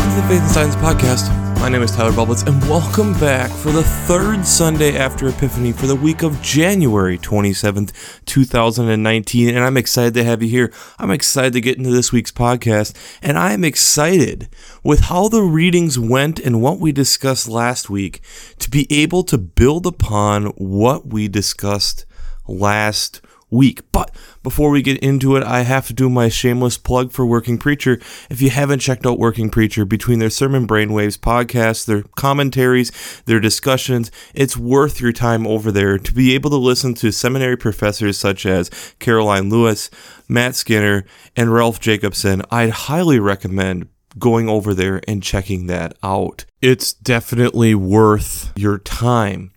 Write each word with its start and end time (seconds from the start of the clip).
Welcome 0.00 0.16
to 0.16 0.22
the 0.22 0.28
Faith 0.28 0.40
and 0.40 0.50
Science 0.50 0.76
Podcast. 0.76 1.60
My 1.60 1.68
name 1.68 1.82
is 1.82 1.94
Tyler 1.94 2.10
Bublitz, 2.12 2.46
and 2.46 2.58
welcome 2.62 3.12
back 3.20 3.50
for 3.50 3.70
the 3.70 3.82
third 3.82 4.46
Sunday 4.46 4.96
after 4.96 5.28
Epiphany 5.28 5.72
for 5.72 5.86
the 5.86 5.94
week 5.94 6.22
of 6.22 6.40
January 6.40 7.18
27th, 7.18 8.24
2019. 8.24 9.54
And 9.54 9.62
I'm 9.62 9.76
excited 9.76 10.14
to 10.14 10.24
have 10.24 10.42
you 10.42 10.48
here. 10.48 10.72
I'm 10.98 11.10
excited 11.10 11.52
to 11.52 11.60
get 11.60 11.76
into 11.76 11.90
this 11.90 12.12
week's 12.12 12.32
podcast, 12.32 12.96
and 13.20 13.36
I 13.36 13.52
am 13.52 13.62
excited 13.62 14.48
with 14.82 15.00
how 15.00 15.28
the 15.28 15.42
readings 15.42 15.98
went 15.98 16.38
and 16.38 16.62
what 16.62 16.80
we 16.80 16.92
discussed 16.92 17.46
last 17.46 17.90
week 17.90 18.22
to 18.58 18.70
be 18.70 18.86
able 18.88 19.22
to 19.24 19.36
build 19.36 19.86
upon 19.86 20.46
what 20.56 21.08
we 21.08 21.28
discussed 21.28 22.06
last 22.48 23.20
week. 23.50 23.82
But 23.92 24.10
before 24.42 24.70
we 24.70 24.82
get 24.82 24.98
into 24.98 25.36
it, 25.36 25.42
I 25.42 25.62
have 25.62 25.86
to 25.88 25.92
do 25.92 26.08
my 26.08 26.28
shameless 26.28 26.78
plug 26.78 27.12
for 27.12 27.26
Working 27.26 27.58
Preacher. 27.58 28.00
If 28.28 28.40
you 28.40 28.50
haven't 28.50 28.80
checked 28.80 29.06
out 29.06 29.18
Working 29.18 29.50
Preacher, 29.50 29.84
between 29.84 30.18
their 30.18 30.30
Sermon 30.30 30.66
Brainwaves 30.66 31.18
podcast, 31.18 31.86
their 31.86 32.02
commentaries, 32.16 33.22
their 33.26 33.40
discussions, 33.40 34.10
it's 34.34 34.56
worth 34.56 35.00
your 35.00 35.12
time 35.12 35.46
over 35.46 35.70
there 35.72 35.98
to 35.98 36.14
be 36.14 36.34
able 36.34 36.50
to 36.50 36.56
listen 36.56 36.94
to 36.94 37.10
seminary 37.10 37.56
professors 37.56 38.18
such 38.18 38.46
as 38.46 38.70
Karoline 38.98 39.50
Lewis, 39.50 39.90
Matt 40.28 40.54
Skinner, 40.54 41.04
and 41.36 41.52
Rolf 41.52 41.80
Jacobson. 41.80 42.42
I'd 42.50 42.70
highly 42.70 43.18
recommend 43.18 43.88
going 44.18 44.48
over 44.48 44.74
there 44.74 45.00
and 45.06 45.22
checking 45.22 45.66
that 45.66 45.96
out. 46.02 46.44
It's 46.60 46.92
definitely 46.92 47.74
worth 47.74 48.52
your 48.56 48.78
time. 48.78 49.52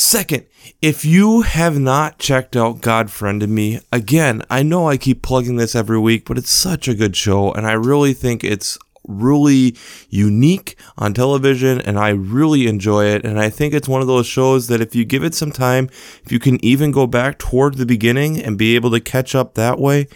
Second, 0.00 0.46
if 0.80 1.04
you 1.04 1.42
have 1.42 1.76
not 1.76 2.20
checked 2.20 2.54
out 2.54 2.80
God 2.80 3.10
Friended 3.10 3.50
Me, 3.50 3.80
again, 3.90 4.44
I 4.48 4.62
know 4.62 4.88
I 4.88 4.96
keep 4.96 5.22
plugging 5.22 5.56
this 5.56 5.74
every 5.74 5.98
week, 5.98 6.24
but 6.24 6.38
it's 6.38 6.52
such 6.52 6.86
a 6.86 6.94
good 6.94 7.16
show, 7.16 7.50
and 7.50 7.66
I 7.66 7.72
really 7.72 8.14
think 8.14 8.44
it's 8.44 8.78
really 9.08 9.76
unique 10.08 10.78
on 10.96 11.14
television 11.14 11.80
and 11.80 11.98
I 11.98 12.10
really 12.10 12.68
enjoy 12.68 13.06
it. 13.06 13.24
And 13.24 13.40
I 13.40 13.50
think 13.50 13.74
it's 13.74 13.88
one 13.88 14.00
of 14.00 14.06
those 14.06 14.26
shows 14.28 14.68
that 14.68 14.80
if 14.80 14.94
you 14.94 15.04
give 15.04 15.24
it 15.24 15.34
some 15.34 15.50
time, 15.50 15.88
if 16.24 16.30
you 16.30 16.38
can 16.38 16.64
even 16.64 16.92
go 16.92 17.08
back 17.08 17.36
toward 17.38 17.74
the 17.74 17.86
beginning 17.86 18.40
and 18.40 18.56
be 18.56 18.76
able 18.76 18.92
to 18.92 19.00
catch 19.00 19.34
up 19.34 19.54
that 19.54 19.80
way, 19.80 20.06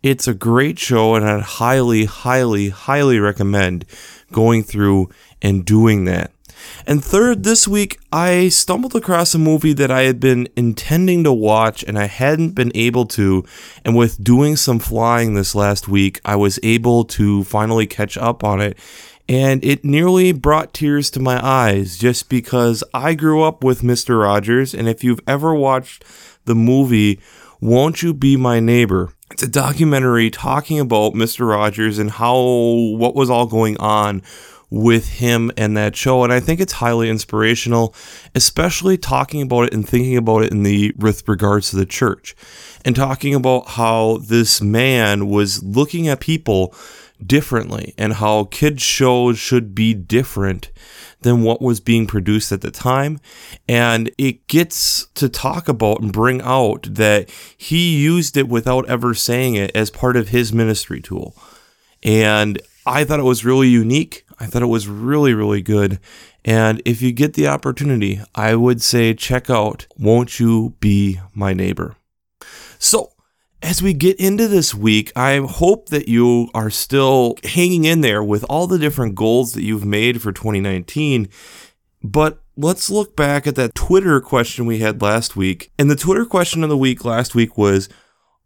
it's 0.00 0.28
a 0.28 0.34
great 0.34 0.78
show 0.78 1.16
and 1.16 1.28
I'd 1.28 1.42
highly, 1.42 2.04
highly, 2.04 2.68
highly 2.68 3.18
recommend 3.18 3.84
going 4.30 4.62
through 4.62 5.08
and 5.42 5.64
doing 5.64 6.04
that. 6.04 6.30
And 6.86 7.04
third, 7.04 7.44
this 7.44 7.66
week 7.66 7.98
I 8.12 8.48
stumbled 8.48 8.94
across 8.94 9.34
a 9.34 9.38
movie 9.38 9.72
that 9.74 9.90
I 9.90 10.02
had 10.02 10.20
been 10.20 10.48
intending 10.56 11.24
to 11.24 11.32
watch 11.32 11.82
and 11.82 11.98
I 11.98 12.06
hadn't 12.06 12.50
been 12.50 12.72
able 12.74 13.06
to. 13.06 13.44
And 13.84 13.96
with 13.96 14.22
doing 14.22 14.56
some 14.56 14.78
flying 14.78 15.34
this 15.34 15.54
last 15.54 15.88
week, 15.88 16.20
I 16.24 16.36
was 16.36 16.58
able 16.62 17.04
to 17.04 17.44
finally 17.44 17.86
catch 17.86 18.16
up 18.16 18.44
on 18.44 18.60
it. 18.60 18.78
And 19.28 19.64
it 19.64 19.84
nearly 19.84 20.32
brought 20.32 20.74
tears 20.74 21.10
to 21.12 21.20
my 21.20 21.44
eyes 21.44 21.96
just 21.96 22.28
because 22.28 22.84
I 22.92 23.14
grew 23.14 23.42
up 23.42 23.64
with 23.64 23.80
Mr. 23.80 24.22
Rogers. 24.22 24.74
And 24.74 24.88
if 24.88 25.02
you've 25.02 25.20
ever 25.26 25.54
watched 25.54 26.04
the 26.44 26.54
movie, 26.54 27.20
Won't 27.60 28.02
You 28.02 28.12
Be 28.12 28.36
My 28.36 28.60
Neighbor? 28.60 29.14
It's 29.30 29.42
a 29.42 29.48
documentary 29.48 30.30
talking 30.30 30.78
about 30.78 31.14
Mr. 31.14 31.48
Rogers 31.48 31.98
and 31.98 32.10
how 32.10 32.36
what 32.36 33.14
was 33.14 33.30
all 33.30 33.46
going 33.46 33.76
on 33.78 34.22
with 34.70 35.08
him 35.08 35.50
and 35.56 35.76
that 35.76 35.94
show 35.96 36.24
and 36.24 36.32
i 36.32 36.40
think 36.40 36.60
it's 36.60 36.74
highly 36.74 37.08
inspirational 37.08 37.94
especially 38.34 38.96
talking 38.96 39.42
about 39.42 39.62
it 39.62 39.74
and 39.74 39.88
thinking 39.88 40.16
about 40.16 40.42
it 40.42 40.52
in 40.52 40.62
the 40.62 40.92
with 40.96 41.26
regards 41.28 41.70
to 41.70 41.76
the 41.76 41.86
church 41.86 42.34
and 42.84 42.96
talking 42.96 43.34
about 43.34 43.68
how 43.70 44.18
this 44.18 44.60
man 44.60 45.28
was 45.28 45.62
looking 45.62 46.08
at 46.08 46.20
people 46.20 46.74
differently 47.24 47.94
and 47.96 48.14
how 48.14 48.44
kids 48.44 48.82
shows 48.82 49.38
should 49.38 49.74
be 49.74 49.94
different 49.94 50.70
than 51.20 51.42
what 51.42 51.62
was 51.62 51.80
being 51.80 52.06
produced 52.06 52.52
at 52.52 52.60
the 52.60 52.70
time 52.70 53.18
and 53.68 54.10
it 54.18 54.46
gets 54.46 55.06
to 55.14 55.28
talk 55.28 55.68
about 55.68 56.00
and 56.00 56.12
bring 56.12 56.42
out 56.42 56.82
that 56.90 57.30
he 57.56 58.02
used 58.02 58.36
it 58.36 58.48
without 58.48 58.86
ever 58.88 59.14
saying 59.14 59.54
it 59.54 59.70
as 59.74 59.90
part 59.90 60.16
of 60.16 60.28
his 60.28 60.52
ministry 60.52 61.00
tool 61.00 61.34
and 62.02 62.60
I 62.86 63.04
thought 63.04 63.20
it 63.20 63.24
was 63.24 63.44
really 63.44 63.68
unique. 63.68 64.23
I 64.40 64.46
thought 64.46 64.62
it 64.62 64.66
was 64.66 64.88
really, 64.88 65.34
really 65.34 65.62
good. 65.62 65.98
And 66.44 66.82
if 66.84 67.00
you 67.00 67.12
get 67.12 67.34
the 67.34 67.48
opportunity, 67.48 68.20
I 68.34 68.54
would 68.54 68.82
say 68.82 69.14
check 69.14 69.48
out 69.48 69.86
Won't 69.96 70.38
You 70.40 70.74
Be 70.80 71.20
My 71.34 71.52
Neighbor? 71.52 71.96
So, 72.78 73.12
as 73.62 73.82
we 73.82 73.94
get 73.94 74.20
into 74.20 74.46
this 74.46 74.74
week, 74.74 75.10
I 75.16 75.38
hope 75.38 75.88
that 75.88 76.06
you 76.06 76.50
are 76.52 76.68
still 76.68 77.36
hanging 77.44 77.84
in 77.84 78.02
there 78.02 78.22
with 78.22 78.44
all 78.50 78.66
the 78.66 78.78
different 78.78 79.14
goals 79.14 79.54
that 79.54 79.62
you've 79.62 79.86
made 79.86 80.20
for 80.20 80.32
2019. 80.32 81.28
But 82.02 82.42
let's 82.56 82.90
look 82.90 83.16
back 83.16 83.46
at 83.46 83.54
that 83.54 83.74
Twitter 83.74 84.20
question 84.20 84.66
we 84.66 84.80
had 84.80 85.00
last 85.00 85.34
week. 85.34 85.72
And 85.78 85.90
the 85.90 85.96
Twitter 85.96 86.26
question 86.26 86.62
of 86.62 86.68
the 86.68 86.76
week 86.76 87.06
last 87.06 87.34
week 87.34 87.56
was 87.56 87.88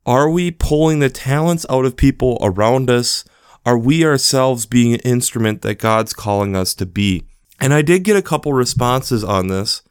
Are 0.07 0.31
we 0.31 0.53
pulling 0.53 1.01
the 1.01 1.11
talents 1.11 1.67
out 1.69 1.85
of 1.85 1.97
people 1.97 2.39
around 2.41 2.89
us? 2.89 3.25
Are 3.69 3.77
we 3.77 4.03
ourselves 4.03 4.65
being 4.65 4.95
an 4.95 5.01
instrument 5.01 5.61
that 5.61 5.75
God's 5.75 6.15
calling 6.15 6.57
us 6.57 6.73
to 6.77 6.87
be? 6.87 7.25
And 7.61 7.75
I 7.75 7.83
did 7.83 8.03
get 8.03 8.17
a 8.17 8.23
couple 8.23 8.55
responses 8.55 9.23
on 9.23 9.49
this. 9.49 9.83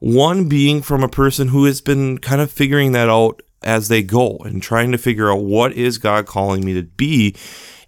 One 0.00 0.48
being 0.48 0.82
from 0.82 1.04
a 1.04 1.08
person 1.08 1.46
who 1.46 1.66
has 1.66 1.80
been 1.80 2.18
kind 2.18 2.40
of 2.40 2.50
figuring 2.50 2.90
that 2.92 3.08
out 3.08 3.42
as 3.62 3.86
they 3.86 4.02
go 4.02 4.38
and 4.38 4.60
trying 4.60 4.90
to 4.90 4.98
figure 4.98 5.30
out 5.30 5.44
what 5.44 5.72
is 5.74 5.98
God 5.98 6.26
calling 6.26 6.64
me 6.64 6.74
to 6.74 6.82
be 6.82 7.36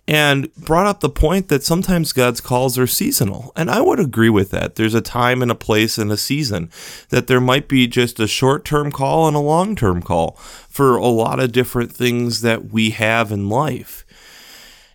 and 0.06 0.54
brought 0.54 0.86
up 0.86 1.00
the 1.00 1.10
point 1.10 1.48
that 1.48 1.64
sometimes 1.64 2.12
God's 2.12 2.40
calls 2.40 2.78
are 2.78 2.86
seasonal. 2.86 3.50
And 3.56 3.68
I 3.68 3.80
would 3.80 3.98
agree 3.98 4.30
with 4.30 4.52
that. 4.52 4.76
There's 4.76 4.94
a 4.94 5.00
time 5.00 5.42
and 5.42 5.50
a 5.50 5.56
place 5.56 5.98
and 5.98 6.12
a 6.12 6.16
season 6.16 6.70
that 7.08 7.26
there 7.26 7.40
might 7.40 7.66
be 7.66 7.88
just 7.88 8.20
a 8.20 8.28
short 8.28 8.64
term 8.64 8.92
call 8.92 9.26
and 9.26 9.36
a 9.36 9.40
long 9.40 9.74
term 9.74 10.00
call 10.00 10.36
for 10.68 10.96
a 10.96 11.08
lot 11.08 11.40
of 11.40 11.50
different 11.50 11.90
things 11.90 12.42
that 12.42 12.70
we 12.70 12.90
have 12.90 13.32
in 13.32 13.48
life. 13.48 14.04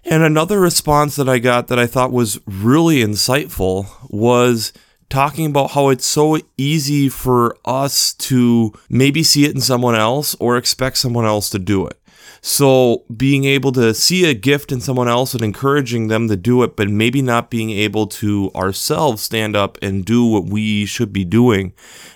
And 0.05 0.21
another 0.23 0.59
response 0.59 1.15
that 1.15 1.29
I 1.29 1.39
got 1.39 1.67
that 1.67 1.79
I 1.79 1.87
thought 1.87 2.11
was 2.11 2.39
really 2.45 2.97
insightful 2.97 3.87
was 4.09 4.73
talking 5.09 5.45
about 5.45 5.71
how 5.71 5.89
it's 5.89 6.05
so 6.05 6.39
easy 6.57 7.07
for 7.07 7.55
us 7.65 8.13
to 8.13 8.73
maybe 8.89 9.23
see 9.23 9.45
it 9.45 9.55
in 9.55 9.61
someone 9.61 9.95
else 9.95 10.35
or 10.39 10.57
expect 10.57 10.97
someone 10.97 11.25
else 11.25 11.49
to 11.51 11.59
do 11.59 11.85
it. 11.87 11.97
So, 12.45 13.03
being 13.15 13.45
able 13.45 13.71
to 13.71 13.93
see 13.93 14.29
a 14.29 14.33
gift 14.33 14.73
in 14.73 14.81
someone 14.81 15.07
else 15.07 15.33
and 15.33 15.41
encouraging 15.41 16.09
them 16.09 16.27
to 16.27 16.35
do 16.35 16.61
it, 16.63 16.75
but 16.75 16.89
maybe 16.89 17.21
not 17.21 17.49
being 17.49 17.69
able 17.69 18.05
to 18.07 18.51
ourselves 18.53 19.21
stand 19.21 19.55
up 19.55 19.77
and 19.81 20.03
do 20.03 20.25
what 20.25 20.47
we 20.47 20.85
should 20.85 21.13
be 21.13 21.23
doing 21.23 21.71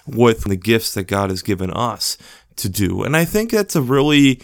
with 0.06 0.44
the 0.44 0.58
gifts 0.58 0.94
that 0.96 1.06
God 1.06 1.30
has 1.30 1.42
given 1.42 1.72
us 1.72 2.18
to 2.57 2.69
do. 2.69 3.03
And 3.03 3.16
I 3.16 3.25
think 3.25 3.51
that's 3.51 3.75
a 3.75 3.81
really 3.81 4.41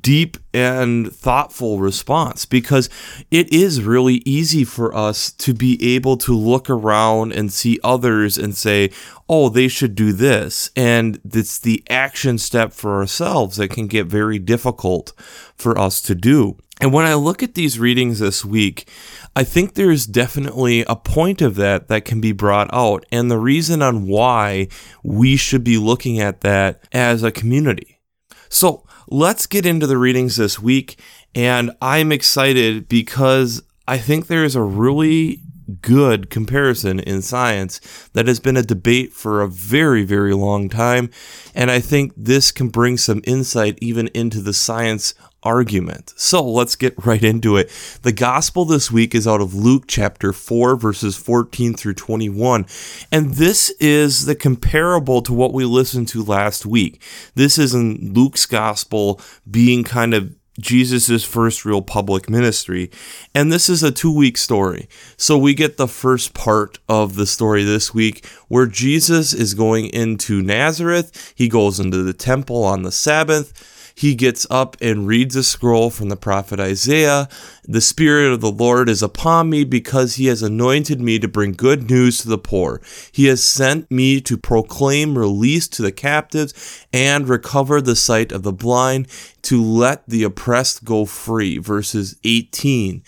deep 0.00 0.36
and 0.54 1.12
thoughtful 1.12 1.78
response 1.78 2.46
because 2.46 2.88
it 3.30 3.52
is 3.52 3.82
really 3.82 4.22
easy 4.24 4.64
for 4.64 4.94
us 4.94 5.32
to 5.32 5.52
be 5.52 5.94
able 5.94 6.16
to 6.18 6.36
look 6.36 6.70
around 6.70 7.32
and 7.32 7.52
see 7.52 7.78
others 7.82 8.38
and 8.38 8.56
say, 8.56 8.90
oh, 9.28 9.48
they 9.48 9.68
should 9.68 9.94
do 9.94 10.12
this. 10.12 10.70
And 10.76 11.20
it's 11.24 11.58
the 11.58 11.82
action 11.90 12.38
step 12.38 12.72
for 12.72 13.00
ourselves 13.00 13.56
that 13.56 13.68
can 13.68 13.86
get 13.86 14.06
very 14.06 14.38
difficult 14.38 15.12
for 15.56 15.78
us 15.78 16.00
to 16.02 16.14
do. 16.14 16.56
And 16.80 16.92
when 16.92 17.04
I 17.04 17.14
look 17.14 17.42
at 17.42 17.54
these 17.54 17.78
readings 17.78 18.18
this 18.18 18.44
week, 18.44 18.88
I 19.36 19.44
think 19.44 19.74
there's 19.74 20.06
definitely 20.06 20.84
a 20.88 20.96
point 20.96 21.40
of 21.40 21.54
that 21.56 21.88
that 21.88 22.04
can 22.04 22.20
be 22.20 22.32
brought 22.32 22.72
out, 22.72 23.06
and 23.12 23.30
the 23.30 23.38
reason 23.38 23.82
on 23.82 24.06
why 24.06 24.68
we 25.02 25.36
should 25.36 25.62
be 25.62 25.78
looking 25.78 26.18
at 26.18 26.40
that 26.40 26.82
as 26.92 27.22
a 27.22 27.30
community. 27.30 28.00
So 28.48 28.84
let's 29.08 29.46
get 29.46 29.64
into 29.64 29.86
the 29.86 29.96
readings 29.96 30.36
this 30.36 30.58
week, 30.58 30.98
and 31.34 31.70
I'm 31.80 32.10
excited 32.10 32.88
because 32.88 33.62
I 33.86 33.98
think 33.98 34.26
there 34.26 34.44
is 34.44 34.56
a 34.56 34.62
really 34.62 35.40
good 35.80 36.30
comparison 36.30 37.00
in 37.00 37.22
science 37.22 37.80
that 38.12 38.28
has 38.28 38.40
been 38.40 38.56
a 38.56 38.62
debate 38.62 39.12
for 39.12 39.40
a 39.40 39.48
very, 39.48 40.04
very 40.04 40.34
long 40.34 40.68
time. 40.68 41.10
And 41.54 41.70
I 41.70 41.80
think 41.80 42.12
this 42.16 42.52
can 42.52 42.68
bring 42.68 42.96
some 42.96 43.22
insight 43.24 43.78
even 43.80 44.08
into 44.08 44.40
the 44.40 44.52
science 44.52 45.14
argument. 45.42 46.12
So 46.16 46.44
let's 46.44 46.76
get 46.76 47.04
right 47.04 47.22
into 47.22 47.56
it. 47.56 47.70
The 48.02 48.12
gospel 48.12 48.64
this 48.64 48.90
week 48.90 49.14
is 49.14 49.26
out 49.26 49.40
of 49.40 49.54
Luke 49.54 49.84
chapter 49.88 50.32
4, 50.32 50.76
verses 50.76 51.16
14 51.16 51.74
through 51.74 51.94
21. 51.94 52.66
And 53.10 53.34
this 53.34 53.70
is 53.80 54.26
the 54.26 54.36
comparable 54.36 55.22
to 55.22 55.32
what 55.32 55.52
we 55.52 55.64
listened 55.64 56.08
to 56.08 56.22
last 56.22 56.64
week. 56.64 57.02
This 57.34 57.58
is 57.58 57.74
in 57.74 58.12
Luke's 58.14 58.46
gospel 58.46 59.20
being 59.50 59.84
kind 59.84 60.14
of 60.14 60.34
Jesus' 60.62 61.24
first 61.24 61.66
real 61.66 61.82
public 61.82 62.30
ministry. 62.30 62.90
And 63.34 63.52
this 63.52 63.68
is 63.68 63.82
a 63.82 63.92
two 63.92 64.14
week 64.14 64.38
story. 64.38 64.88
So 65.18 65.36
we 65.36 65.52
get 65.52 65.76
the 65.76 65.88
first 65.88 66.32
part 66.32 66.78
of 66.88 67.16
the 67.16 67.26
story 67.26 67.64
this 67.64 67.92
week 67.92 68.26
where 68.48 68.66
Jesus 68.66 69.34
is 69.34 69.52
going 69.52 69.86
into 69.86 70.40
Nazareth. 70.40 71.34
He 71.34 71.48
goes 71.48 71.78
into 71.78 72.02
the 72.02 72.14
temple 72.14 72.64
on 72.64 72.82
the 72.82 72.92
Sabbath 72.92 73.71
he 73.94 74.14
gets 74.14 74.46
up 74.50 74.76
and 74.80 75.06
reads 75.06 75.36
a 75.36 75.42
scroll 75.42 75.90
from 75.90 76.08
the 76.08 76.16
prophet 76.16 76.60
Isaiah. 76.60 77.28
The 77.64 77.80
Spirit 77.80 78.32
of 78.32 78.40
the 78.40 78.50
Lord 78.50 78.88
is 78.88 79.02
upon 79.02 79.50
me 79.50 79.64
because 79.64 80.16
he 80.16 80.26
has 80.26 80.42
anointed 80.42 81.00
me 81.00 81.18
to 81.18 81.28
bring 81.28 81.52
good 81.52 81.90
news 81.90 82.18
to 82.18 82.28
the 82.28 82.38
poor. 82.38 82.80
He 83.12 83.26
has 83.26 83.44
sent 83.44 83.90
me 83.90 84.20
to 84.22 84.36
proclaim 84.36 85.18
release 85.18 85.68
to 85.68 85.82
the 85.82 85.92
captives 85.92 86.86
and 86.92 87.28
recover 87.28 87.80
the 87.80 87.96
sight 87.96 88.32
of 88.32 88.42
the 88.42 88.52
blind, 88.52 89.08
to 89.42 89.62
let 89.62 90.08
the 90.08 90.22
oppressed 90.22 90.84
go 90.84 91.04
free. 91.04 91.58
Verses 91.58 92.16
18 92.24 93.02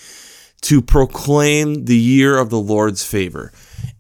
to 0.65 0.81
proclaim 0.81 1.85
the 1.85 1.97
year 1.97 2.39
of 2.39 2.49
the 2.49 2.59
Lord's 2.59 3.05
favor. 3.05 3.53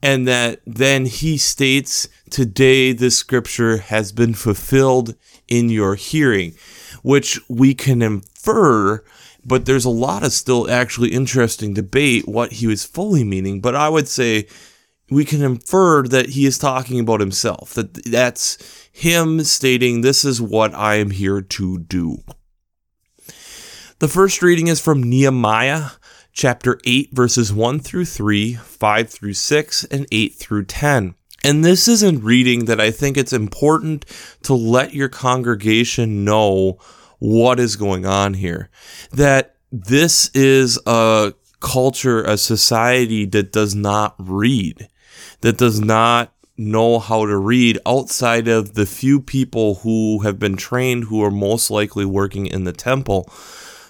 And 0.02 0.26
that 0.26 0.60
then 0.66 1.04
he 1.04 1.36
states, 1.36 2.08
Today 2.30 2.94
this 2.94 3.18
scripture 3.18 3.76
has 3.76 4.12
been 4.12 4.32
fulfilled 4.32 5.14
in 5.46 5.68
your 5.68 5.94
hearing, 5.94 6.54
which 7.04 7.38
we 7.50 7.74
can 7.74 8.00
infer, 8.00 9.04
but 9.44 9.66
there's 9.66 9.84
a 9.84 9.90
lot 9.90 10.24
of 10.24 10.32
still 10.32 10.70
actually 10.70 11.10
interesting 11.10 11.74
debate 11.74 12.26
what 12.26 12.52
he 12.52 12.66
was 12.66 12.86
fully 12.86 13.22
meaning. 13.22 13.60
But 13.60 13.76
I 13.76 13.90
would 13.90 14.08
say 14.08 14.46
we 15.10 15.26
can 15.26 15.42
infer 15.42 16.04
that 16.04 16.30
he 16.30 16.46
is 16.46 16.56
talking 16.56 16.98
about 16.98 17.20
himself, 17.20 17.74
that 17.74 18.10
that's 18.10 18.88
him 18.90 19.44
stating, 19.44 20.00
This 20.00 20.24
is 20.24 20.40
what 20.40 20.74
I 20.74 20.94
am 20.94 21.10
here 21.10 21.42
to 21.42 21.78
do. 21.78 22.22
The 23.98 24.08
first 24.08 24.40
reading 24.40 24.68
is 24.68 24.80
from 24.80 25.02
Nehemiah 25.02 25.90
chapter 26.32 26.80
8, 26.86 27.10
verses 27.12 27.52
1 27.52 27.80
through 27.80 28.06
3, 28.06 28.54
5 28.54 29.10
through 29.10 29.34
6, 29.34 29.84
and 29.84 30.06
8 30.10 30.34
through 30.34 30.64
10. 30.64 31.14
And 31.44 31.62
this 31.62 31.86
is 31.86 32.02
a 32.02 32.16
reading 32.16 32.64
that 32.64 32.80
I 32.80 32.90
think 32.90 33.16
it's 33.16 33.32
important 33.32 34.06
to 34.44 34.54
let 34.54 34.94
your 34.94 35.10
congregation 35.10 36.24
know 36.24 36.78
what 37.18 37.60
is 37.60 37.76
going 37.76 38.06
on 38.06 38.34
here. 38.34 38.70
That 39.12 39.56
this 39.70 40.30
is 40.34 40.78
a 40.86 41.34
culture, 41.60 42.22
a 42.22 42.38
society 42.38 43.26
that 43.26 43.52
does 43.52 43.74
not 43.74 44.14
read, 44.18 44.88
that 45.42 45.58
does 45.58 45.80
not 45.80 46.32
know 46.56 46.98
how 46.98 47.26
to 47.26 47.36
read 47.36 47.78
outside 47.84 48.48
of 48.48 48.74
the 48.74 48.86
few 48.86 49.20
people 49.20 49.76
who 49.76 50.20
have 50.20 50.38
been 50.38 50.56
trained 50.56 51.04
who 51.04 51.22
are 51.22 51.30
most 51.30 51.70
likely 51.70 52.04
working 52.04 52.46
in 52.46 52.64
the 52.64 52.72
temple. 52.72 53.28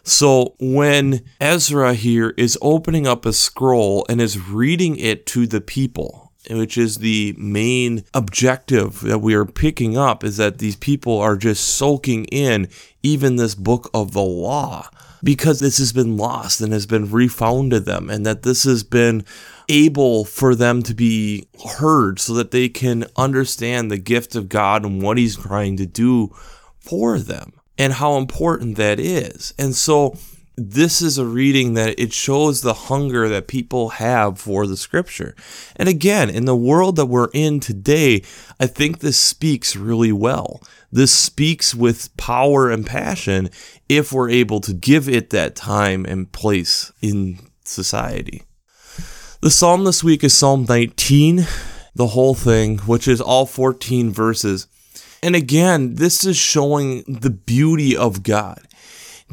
So 0.03 0.55
when 0.59 1.25
Ezra 1.41 1.95
here 1.95 2.35
is 2.37 2.59
opening 2.61 3.07
up 3.07 3.25
a 3.27 3.33
scroll 3.33 4.05
and 4.09 4.21
is 4.21 4.39
reading 4.39 4.97
it 4.97 5.27
to 5.27 5.47
the 5.47 5.61
people, 5.61 6.24
which 6.51 6.77
is 6.79 6.99
the 6.99 7.35
main 7.39 8.05
objective 8.13 9.01
that 9.01 9.19
we 9.19 9.35
are 9.35 9.45
picking 9.45 9.97
up, 9.97 10.25
is 10.25 10.37
that 10.37 10.59
these 10.59 10.77
people 10.77 11.19
are 11.19 11.37
just 11.37 11.65
soaking 11.65 12.25
in 12.27 12.69
even 13.03 13.37
this 13.37 13.55
book 13.55 13.91
of 13.95 14.13
the 14.13 14.23
law 14.23 14.89
because 15.23 15.61
this 15.61 15.79
has 15.79 15.93
been 15.93 16.17
lost 16.17 16.61
and 16.61 16.73
has 16.73 16.87
been 16.87 17.11
refound 17.11 17.71
to 17.71 17.81
them, 17.81 18.11
and 18.11 18.27
that 18.27 18.43
this 18.43 18.65
has 18.65 18.83
been 18.83 19.25
able 19.71 20.25
for 20.25 20.55
them 20.55 20.83
to 20.83 20.95
be 20.95 21.47
heard 21.79 22.21
so 22.21 22.35
that 22.35 22.51
they 22.51 22.69
can 22.69 23.07
understand 23.17 23.91
the 23.91 23.97
gift 23.97 24.37
of 24.37 24.51
God 24.51 24.85
and 24.85 25.01
what 25.01 25.17
He's 25.17 25.37
trying 25.37 25.79
to 25.79 25.87
do 25.87 26.35
for 26.79 27.19
them 27.19 27.55
and 27.79 27.95
how 27.95 28.19
important 28.19 28.77
that 28.77 29.01
is. 29.01 29.55
And 29.59 29.75
so 29.75 30.17
this 30.57 31.03
is 31.03 31.19
a 31.19 31.25
reading 31.25 31.75
that 31.75 31.99
it 31.99 32.13
shows 32.13 32.61
the 32.61 32.75
hunger 32.75 33.29
that 33.29 33.49
people 33.49 33.91
have 33.91 34.39
for 34.39 34.67
the 34.67 34.77
scripture. 34.77 35.35
And 35.75 35.89
again, 35.89 36.31
in 36.31 36.45
the 36.45 36.57
world 36.57 36.97
that 36.97 37.07
we're 37.07 37.31
in 37.33 37.59
today, 37.61 38.23
I 38.61 38.67
think 38.67 38.99
this 38.99 39.19
speaks 39.19 39.75
really 39.75 40.13
well. 40.13 40.63
This 40.93 41.13
speaks 41.13 41.75
with 41.75 42.17
power 42.17 42.71
and 42.71 42.87
passion 42.87 43.51
if 43.89 44.13
we're 44.13 44.31
able 44.31 44.61
to 44.61 44.73
give 44.73 45.09
it 45.09 45.31
that 45.31 45.57
time 45.57 46.05
and 46.05 46.31
place 46.31 46.93
in 47.03 47.39
society. 47.65 48.45
The 49.41 49.51
psalm 49.51 49.85
this 49.85 50.05
week 50.05 50.23
is 50.23 50.37
Psalm 50.37 50.67
19, 50.69 51.47
the 51.97 52.07
whole 52.09 52.35
thing, 52.35 52.79
which 52.79 53.09
is 53.09 53.21
all 53.21 53.45
14 53.45 54.13
verses. 54.13 54.69
And 55.21 55.35
again, 55.35 55.97
this 55.97 56.25
is 56.25 56.37
showing 56.37 57.03
the 57.09 57.31
beauty 57.31 57.97
of 57.97 58.23
God 58.23 58.67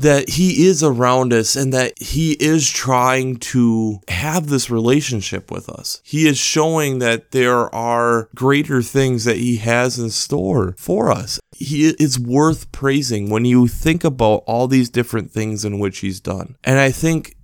that 0.01 0.29
he 0.31 0.65
is 0.65 0.83
around 0.83 1.33
us 1.33 1.55
and 1.55 1.73
that 1.73 1.93
he 2.01 2.33
is 2.33 2.69
trying 2.69 3.37
to 3.37 3.99
have 4.07 4.47
this 4.47 4.69
relationship 4.69 5.51
with 5.51 5.69
us. 5.69 6.01
He 6.03 6.27
is 6.27 6.37
showing 6.37 6.99
that 6.99 7.31
there 7.31 7.73
are 7.73 8.29
greater 8.35 8.81
things 8.81 9.23
that 9.25 9.37
he 9.37 9.57
has 9.57 9.99
in 9.99 10.09
store 10.09 10.75
for 10.77 11.11
us. 11.11 11.39
He 11.55 11.89
is 11.99 12.19
worth 12.19 12.71
praising 12.71 13.29
when 13.29 13.45
you 13.45 13.67
think 13.67 14.03
about 14.03 14.43
all 14.47 14.67
these 14.67 14.89
different 14.89 15.31
things 15.31 15.63
in 15.63 15.79
which 15.79 15.99
he's 15.99 16.19
done. 16.19 16.55
And 16.63 16.79
I 16.79 16.91
think 16.91 17.35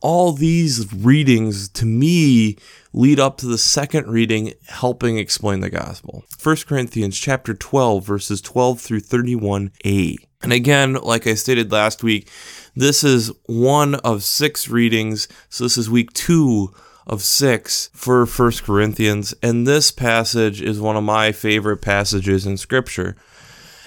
all 0.00 0.32
these 0.32 0.92
readings 0.92 1.68
to 1.70 1.86
me 1.86 2.56
lead 2.92 3.18
up 3.18 3.38
to 3.38 3.46
the 3.46 3.58
second 3.58 4.06
reading 4.06 4.52
helping 4.66 5.18
explain 5.18 5.60
the 5.60 5.70
gospel. 5.70 6.24
1 6.42 6.56
corinthians 6.66 7.18
chapter 7.18 7.54
12 7.54 8.04
verses 8.04 8.40
12 8.40 8.80
through 8.80 9.00
31a 9.00 10.16
and 10.42 10.52
again 10.52 10.94
like 10.94 11.26
i 11.26 11.34
stated 11.34 11.72
last 11.72 12.02
week 12.02 12.28
this 12.76 13.02
is 13.02 13.32
one 13.46 13.94
of 13.96 14.22
six 14.22 14.68
readings. 14.68 15.28
So 15.48 15.64
this 15.64 15.78
is 15.78 15.88
week 15.88 16.12
two 16.12 16.74
of 17.06 17.22
six 17.22 17.88
for 17.94 18.26
1 18.26 18.52
corinthians. 18.64 19.34
And 19.42 19.66
this 19.66 19.90
passage 19.90 20.60
is 20.60 20.78
one 20.78 20.96
of 20.96 21.02
my 21.02 21.32
favorite 21.32 21.78
passages 21.78 22.44
in 22.44 22.58
scripture. 22.58 23.16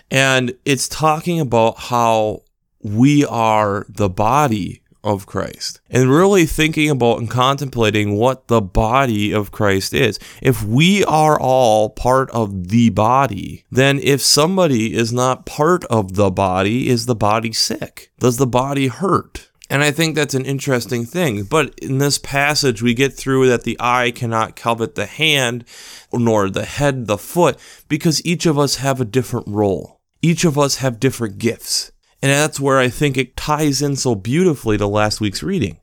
And 0.10 0.56
it's 0.66 0.88
talking 0.88 1.40
about 1.40 1.78
how 1.78 2.42
we 2.82 3.24
are 3.26 3.86
the 3.88 4.10
body 4.10 4.82
of 5.04 5.26
Christ 5.26 5.80
and 5.90 6.12
really 6.12 6.46
thinking 6.46 6.90
about 6.90 7.20
and 7.20 7.30
contemplating 7.30 8.16
what 8.16 8.48
the 8.48 8.62
body 8.62 9.32
of 9.32 9.52
Christ 9.52 9.94
is. 9.94 10.20
If 10.42 10.64
we 10.64 11.04
are 11.06 11.40
all 11.40 11.90
part 11.90 12.30
of 12.32 12.70
the 12.70 12.90
body, 12.90 13.66
then 13.72 14.00
if 14.00 14.22
somebody 14.22 14.94
is 14.94 15.14
not 15.14 15.46
part 15.46 15.86
of 15.86 16.16
the 16.16 16.30
body, 16.30 16.90
is 16.90 17.06
the 17.06 17.16
body 17.16 17.54
sick? 17.54 18.12
Does 18.20 18.38
the 18.38 18.48
body 18.48 18.88
hurt? 18.88 19.50
And 19.70 19.84
I 19.84 19.92
think 19.92 20.16
that's 20.16 20.34
an 20.34 20.46
interesting 20.46 21.06
thing. 21.06 21.44
But 21.44 21.78
in 21.80 22.00
this 22.00 22.18
passage, 22.18 22.82
we 22.82 22.96
get 22.96 23.14
through 23.14 23.48
that 23.50 23.64
the 23.64 23.78
eye 23.80 24.12
cannot 24.12 24.56
covet 24.56 24.96
the 24.96 25.06
hand, 25.06 25.64
nor 26.12 26.50
the 26.50 26.66
head 26.66 27.06
the 27.06 27.20
foot, 27.20 27.58
because 27.88 28.26
each 28.26 28.48
of 28.48 28.58
us 28.58 28.78
have 28.78 29.00
a 29.00 29.06
different 29.06 29.48
role. 29.48 30.02
Each 30.22 30.44
of 30.44 30.58
us 30.58 30.78
have 30.78 31.00
different 31.00 31.38
gifts. 31.38 31.92
And 32.22 32.32
that's 32.32 32.60
where 32.60 32.80
I 32.80 32.90
think 32.90 33.18
it 33.18 33.38
ties 33.38 33.82
in 33.82 33.96
so 33.96 34.14
beautifully 34.14 34.78
to 34.78 34.88
last 34.88 35.22
week's 35.22 35.44
reading 35.44 35.80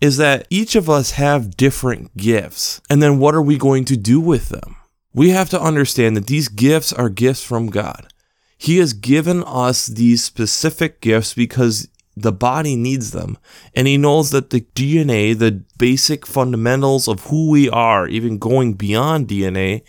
is 0.00 0.18
that 0.18 0.46
each 0.50 0.76
of 0.76 0.88
us 0.88 1.12
have 1.12 1.56
different 1.56 2.16
gifts. 2.16 2.80
And 2.88 3.02
then 3.02 3.18
what 3.18 3.34
are 3.34 3.42
we 3.42 3.58
going 3.58 3.84
to 3.86 3.96
do 3.96 4.20
with 4.20 4.50
them? 4.50 4.76
We 5.12 5.30
have 5.30 5.50
to 5.50 5.60
understand 5.60 6.16
that 6.16 6.28
these 6.28 6.48
gifts 6.48 6.92
are 6.92 7.08
gifts 7.08 7.42
from 7.42 7.68
God. 7.68 8.12
He 8.56 8.76
has 8.78 8.92
given 8.92 9.42
us 9.44 9.86
these 9.86 10.22
specific 10.22 11.00
gifts 11.00 11.34
because 11.34 11.88
the 12.16 12.32
body 12.32 12.76
needs 12.76 13.10
them. 13.10 13.38
And 13.74 13.88
he 13.88 13.96
knows 13.96 14.30
that 14.30 14.50
the 14.50 14.60
DNA, 14.60 15.36
the 15.36 15.64
basic 15.78 16.26
fundamentals 16.26 17.08
of 17.08 17.26
who 17.26 17.50
we 17.50 17.68
are, 17.70 18.06
even 18.06 18.38
going 18.38 18.74
beyond 18.74 19.28
DNA, 19.28 19.82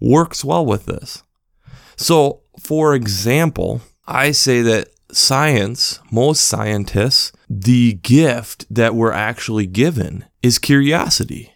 works 0.00 0.44
well 0.44 0.64
with 0.64 0.86
this. 0.86 1.22
So, 1.96 2.40
for 2.58 2.94
example, 2.94 3.82
I 4.06 4.32
say 4.32 4.62
that 4.62 4.88
science, 5.12 6.00
most 6.10 6.44
scientists, 6.44 7.32
the 7.48 7.94
gift 7.94 8.66
that 8.74 8.94
we're 8.94 9.12
actually 9.12 9.66
given 9.66 10.24
is 10.42 10.58
curiosity. 10.58 11.52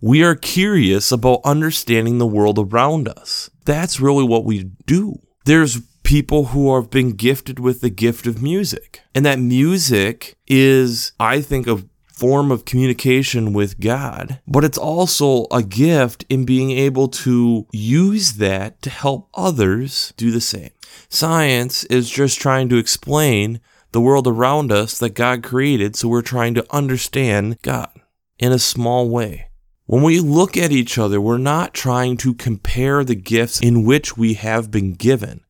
We 0.00 0.22
are 0.22 0.34
curious 0.34 1.10
about 1.10 1.40
understanding 1.44 2.18
the 2.18 2.26
world 2.26 2.58
around 2.58 3.08
us. 3.08 3.50
That's 3.64 4.00
really 4.00 4.24
what 4.24 4.44
we 4.44 4.64
do. 4.86 5.20
There's 5.44 5.80
people 6.02 6.46
who 6.46 6.74
have 6.76 6.88
been 6.88 7.12
gifted 7.12 7.58
with 7.58 7.80
the 7.80 7.90
gift 7.90 8.26
of 8.26 8.40
music. 8.40 9.00
And 9.14 9.26
that 9.26 9.40
music 9.40 10.36
is, 10.46 11.12
I 11.18 11.40
think, 11.40 11.66
a 11.66 11.82
form 12.12 12.50
of 12.50 12.64
communication 12.64 13.52
with 13.52 13.78
God, 13.80 14.40
but 14.46 14.64
it's 14.64 14.78
also 14.78 15.46
a 15.50 15.62
gift 15.62 16.24
in 16.30 16.44
being 16.44 16.70
able 16.70 17.08
to 17.08 17.66
use 17.72 18.34
that 18.34 18.80
to 18.82 18.90
help 18.90 19.28
others 19.34 20.14
do 20.16 20.30
the 20.30 20.40
same. 20.40 20.70
Science 21.08 21.84
is 21.84 22.10
just 22.10 22.40
trying 22.40 22.68
to 22.68 22.76
explain 22.76 23.60
the 23.92 24.00
world 24.00 24.26
around 24.26 24.72
us 24.72 24.98
that 24.98 25.14
God 25.14 25.42
created, 25.42 25.96
so 25.96 26.08
we're 26.08 26.22
trying 26.22 26.54
to 26.54 26.66
understand 26.70 27.60
God 27.62 27.90
in 28.38 28.52
a 28.52 28.58
small 28.58 29.08
way. 29.08 29.48
When 29.86 30.02
we 30.02 30.18
look 30.18 30.56
at 30.56 30.72
each 30.72 30.98
other, 30.98 31.20
we're 31.20 31.38
not 31.38 31.72
trying 31.72 32.16
to 32.18 32.34
compare 32.34 33.04
the 33.04 33.14
gifts 33.14 33.60
in 33.60 33.84
which 33.84 34.16
we 34.16 34.34
have 34.34 34.70
been 34.70 34.94
given. 34.94 35.42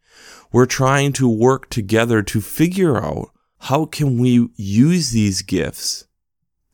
We're 0.53 0.67
trying 0.67 1.15
to 1.15 1.29
work 1.29 1.71
together 1.71 2.23
to 2.23 2.41
figure 2.41 3.03
out 3.03 3.31
how 3.61 3.87
can 3.87 4.19
we 4.19 4.49
use 4.57 5.11
these 5.11 5.43
gifts 5.43 6.07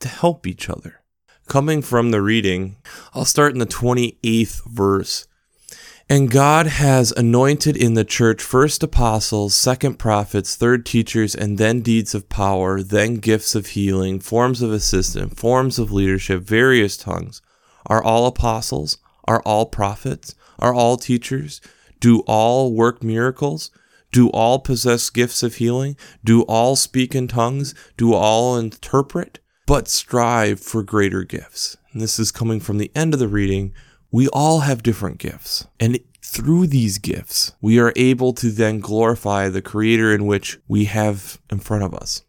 to 0.01 0.09
help 0.09 0.47
each 0.47 0.69
other. 0.69 1.03
Coming 1.47 1.83
from 1.83 2.11
the 2.11 2.21
reading, 2.21 2.77
I'll 3.15 3.25
start 3.25 3.53
in 3.53 3.61
the 3.61 3.67
28th 3.67 4.65
verse 4.69 5.27
And 6.09 6.31
God 6.31 6.67
has 6.67 7.13
anointed 7.13 7.77
in 7.77 7.95
the 7.95 8.05
church 8.05 8.43
first 8.43 8.83
apostles, 8.83 9.55
second 9.55 9.99
prophets, 9.99 10.57
third 10.57 10.85
teachers, 10.85 11.35
and 11.35 11.59
then 11.59 11.81
deeds 11.81 12.15
of 12.15 12.29
power, 12.29 12.83
then 12.83 13.17
gifts 13.17 13.55
of 13.55 13.69
healing, 13.69 14.21
forms 14.21 14.63
of 14.63 14.73
assistance, 14.73 15.39
forms 15.39 15.79
of 15.79 15.93
leadership, 15.93 16.43
various 16.43 16.97
tongues. 16.97 17.41
Are 17.87 18.03
all 18.03 18.27
apostles? 18.27 18.99
Are 19.25 19.41
all 19.43 19.67
prophets? 19.67 20.35
Are 20.59 20.75
all 20.75 20.97
teachers? 20.97 21.61
Do 22.01 22.21
all 22.27 22.73
work 22.73 23.03
miracles? 23.03 23.71
Do 24.11 24.29
all 24.31 24.59
possess 24.59 25.09
gifts 25.09 25.43
of 25.43 25.55
healing? 25.55 25.97
Do 26.23 26.43
all 26.43 26.77
speak 26.77 27.15
in 27.15 27.29
tongues? 27.29 27.75
Do 27.97 28.13
all 28.13 28.57
interpret? 28.57 29.39
But 29.67 29.89
strive 29.89 30.61
for 30.61 30.83
greater 30.83 31.25
gifts. 31.25 31.77
And 31.93 32.03
this 32.03 32.19
is 32.19 32.31
coming 32.31 32.61
from 32.61 32.79
the 32.79 32.91
end 32.95 33.15
of 33.15 33.21
the 33.21 33.29
reading 33.29 33.73
we 34.13 34.29
all 34.29 34.61
have 34.61 34.83
different 34.83 35.19
gifts. 35.19 35.67
And 35.81 35.99
through 36.23 36.69
these 36.69 36.99
gifts, 36.99 37.53
we 37.61 37.81
are 37.81 37.93
able 37.97 38.33
to 38.35 38.51
then 38.51 38.79
glorify 38.79 39.49
the 39.49 39.63
creator 39.63 40.15
in 40.15 40.27
which 40.27 40.59
we 40.69 40.85
have 40.85 41.41
in 41.51 41.59
front 41.59 41.83
of 41.83 41.95
us. 41.95 42.23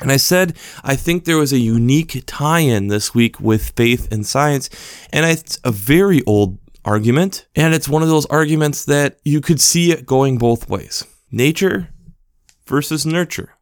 And 0.00 0.12
I 0.12 0.18
said, 0.18 0.56
I 0.84 0.96
think 0.96 1.24
there 1.24 1.38
was 1.38 1.52
a 1.52 1.58
unique 1.58 2.24
tie 2.26 2.60
in 2.60 2.88
this 2.88 3.14
week 3.14 3.40
with 3.40 3.70
faith 3.70 4.12
and 4.12 4.26
science. 4.26 4.68
And 5.12 5.24
it's 5.24 5.58
a 5.64 5.72
very 5.72 6.22
old 6.24 6.58
argument. 6.84 7.46
And 7.56 7.72
it's 7.72 7.88
one 7.88 8.02
of 8.02 8.08
those 8.08 8.26
arguments 8.26 8.84
that 8.84 9.18
you 9.24 9.40
could 9.40 9.60
see 9.60 9.92
it 9.92 10.04
going 10.04 10.36
both 10.36 10.68
ways 10.68 11.06
nature 11.30 11.88
versus 12.66 13.06
nurture. 13.06 13.54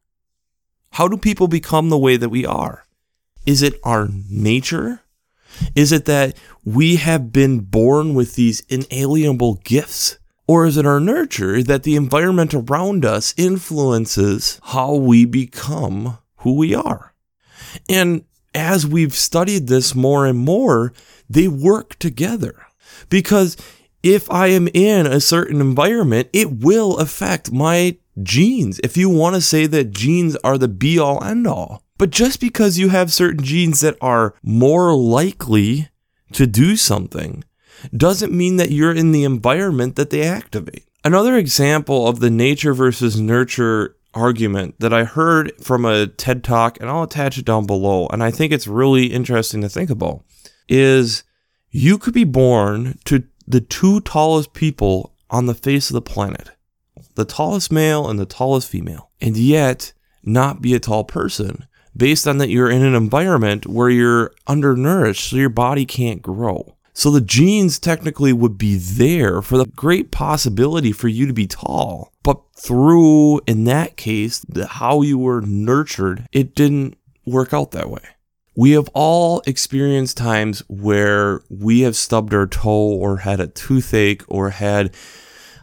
How 0.93 1.07
do 1.07 1.17
people 1.17 1.47
become 1.47 1.89
the 1.89 1.99
way 1.99 2.17
that 2.17 2.31
we 2.31 2.45
are? 2.45 2.85
Is 3.47 3.63
it 3.63 3.75
our 3.85 4.09
nature 4.29 5.03
is 5.75 5.93
it 5.93 6.05
that 6.07 6.37
we 6.65 6.97
have 6.97 7.33
been 7.33 7.61
born 7.61 8.15
with 8.15 8.35
these 8.35 8.61
inalienable 8.69 9.55
gifts? 9.65 10.19
Or 10.47 10.67
is 10.67 10.77
it 10.77 10.87
our 10.87 10.99
nurture 10.99 11.63
that 11.63 11.85
the 11.85 11.95
environment 11.95 12.55
around 12.55 13.05
us 13.05 13.33
influences 13.37 14.61
how 14.65 14.95
we 14.95 15.25
become 15.25 16.19
who 16.39 16.57
we 16.57 16.75
are? 16.75 17.15
And 17.89 18.25
as 18.53 18.87
we've 18.87 19.15
studied 19.15 19.69
this 19.69 19.95
more 19.95 20.27
and 20.27 20.39
more, 20.39 20.93
they 21.29 21.47
work 21.47 21.99
together. 22.01 22.67
Because 23.09 23.57
if 24.03 24.31
I 24.31 24.49
am 24.49 24.69
in 24.75 25.07
a 25.07 25.21
certain 25.21 25.61
environment, 25.61 26.29
it 26.33 26.51
will 26.51 26.99
affect 26.99 27.53
my 27.53 27.97
genes. 28.23 28.81
If 28.83 28.97
you 28.97 29.09
want 29.09 29.37
to 29.37 29.41
say 29.41 29.67
that 29.67 29.93
genes 29.93 30.37
are 30.37 30.59
the 30.59 30.69
be 30.69 30.99
all 30.99 31.23
end 31.23 31.47
all, 31.47 31.85
but 32.01 32.09
just 32.09 32.41
because 32.41 32.79
you 32.79 32.89
have 32.89 33.13
certain 33.13 33.45
genes 33.45 33.81
that 33.81 33.95
are 34.01 34.35
more 34.43 34.95
likely 34.95 35.91
to 36.33 36.47
do 36.47 36.75
something 36.75 37.45
doesn't 37.95 38.33
mean 38.33 38.57
that 38.57 38.71
you're 38.71 38.95
in 38.95 39.13
the 39.13 39.23
environment 39.23 39.97
that 39.97 40.09
they 40.09 40.23
activate. 40.23 40.87
Another 41.05 41.37
example 41.37 42.09
of 42.09 42.21
the 42.21 42.31
nature 42.31 42.73
versus 42.73 43.21
nurture 43.21 43.97
argument 44.15 44.77
that 44.79 44.95
I 44.95 45.05
heard 45.05 45.53
from 45.63 45.85
a 45.85 46.07
TED 46.07 46.43
talk, 46.43 46.81
and 46.81 46.89
I'll 46.89 47.03
attach 47.03 47.37
it 47.37 47.45
down 47.45 47.67
below, 47.67 48.07
and 48.07 48.23
I 48.23 48.31
think 48.31 48.51
it's 48.51 48.67
really 48.67 49.09
interesting 49.09 49.61
to 49.61 49.69
think 49.69 49.91
about, 49.91 50.25
is 50.71 51.23
you 51.71 51.99
could 51.99 52.15
be 52.15 52.25
born 52.25 52.99
to 53.05 53.25
the 53.47 53.61
two 53.61 54.01
tallest 54.01 54.55
people 54.55 55.13
on 55.29 55.45
the 55.45 55.55
face 55.55 55.91
of 55.91 55.95
the 55.95 56.01
planet 56.01 56.53
the 57.15 57.25
tallest 57.27 57.71
male 57.71 58.09
and 58.09 58.19
the 58.19 58.25
tallest 58.25 58.71
female, 58.71 59.11
and 59.21 59.37
yet 59.37 59.93
not 60.23 60.63
be 60.63 60.73
a 60.73 60.81
tall 60.81 61.05
person 61.05 61.67
based 61.97 62.27
on 62.27 62.39
that 62.39 62.51
you're 62.51 62.71
in 62.71 62.83
an 62.83 62.95
environment 62.95 63.67
where 63.67 63.91
you're 63.91 64.33
undernourished, 64.47 65.31
so 65.31 65.37
your 65.37 65.49
body 65.49 65.85
can't 65.85 66.23
grow. 66.23 66.77
So 66.93 67.11
the 67.11 67.21
genes 67.21 67.79
technically 67.79 68.33
would 68.33 68.59
be 68.59 68.77
there 68.77 69.41
for 69.43 69.57
the 69.57 69.67
great 69.67 70.11
possibility 70.11 70.93
for 70.93 71.09
you 71.09 71.27
to 71.27 71.33
be 71.33 71.47
tall. 71.47 72.13
But 72.23 72.41
through, 72.57 73.41
in 73.47 73.65
that 73.65 73.97
case, 73.97 74.41
the, 74.41 74.67
how 74.67 75.03
you 75.03 75.17
were 75.17 75.41
nurtured, 75.41 76.27
it 76.33 76.55
didn't 76.55 76.97
work 77.25 77.55
out 77.55 77.71
that 77.71 77.91
way. 77.91 78.03
We 78.57 78.73
have 78.73 78.91
all 78.93 79.43
experienced 79.47 80.17
times 80.17 80.63
where 80.69 81.41
we 81.49 81.81
have 81.81 81.97
stubbed 81.97 82.35
our 82.35 82.47
toe 82.47 82.71
or 82.71 83.19
had 83.19 83.41
a 83.41 83.47
toothache 83.47 84.25
or 84.29 84.51
had 84.51 84.95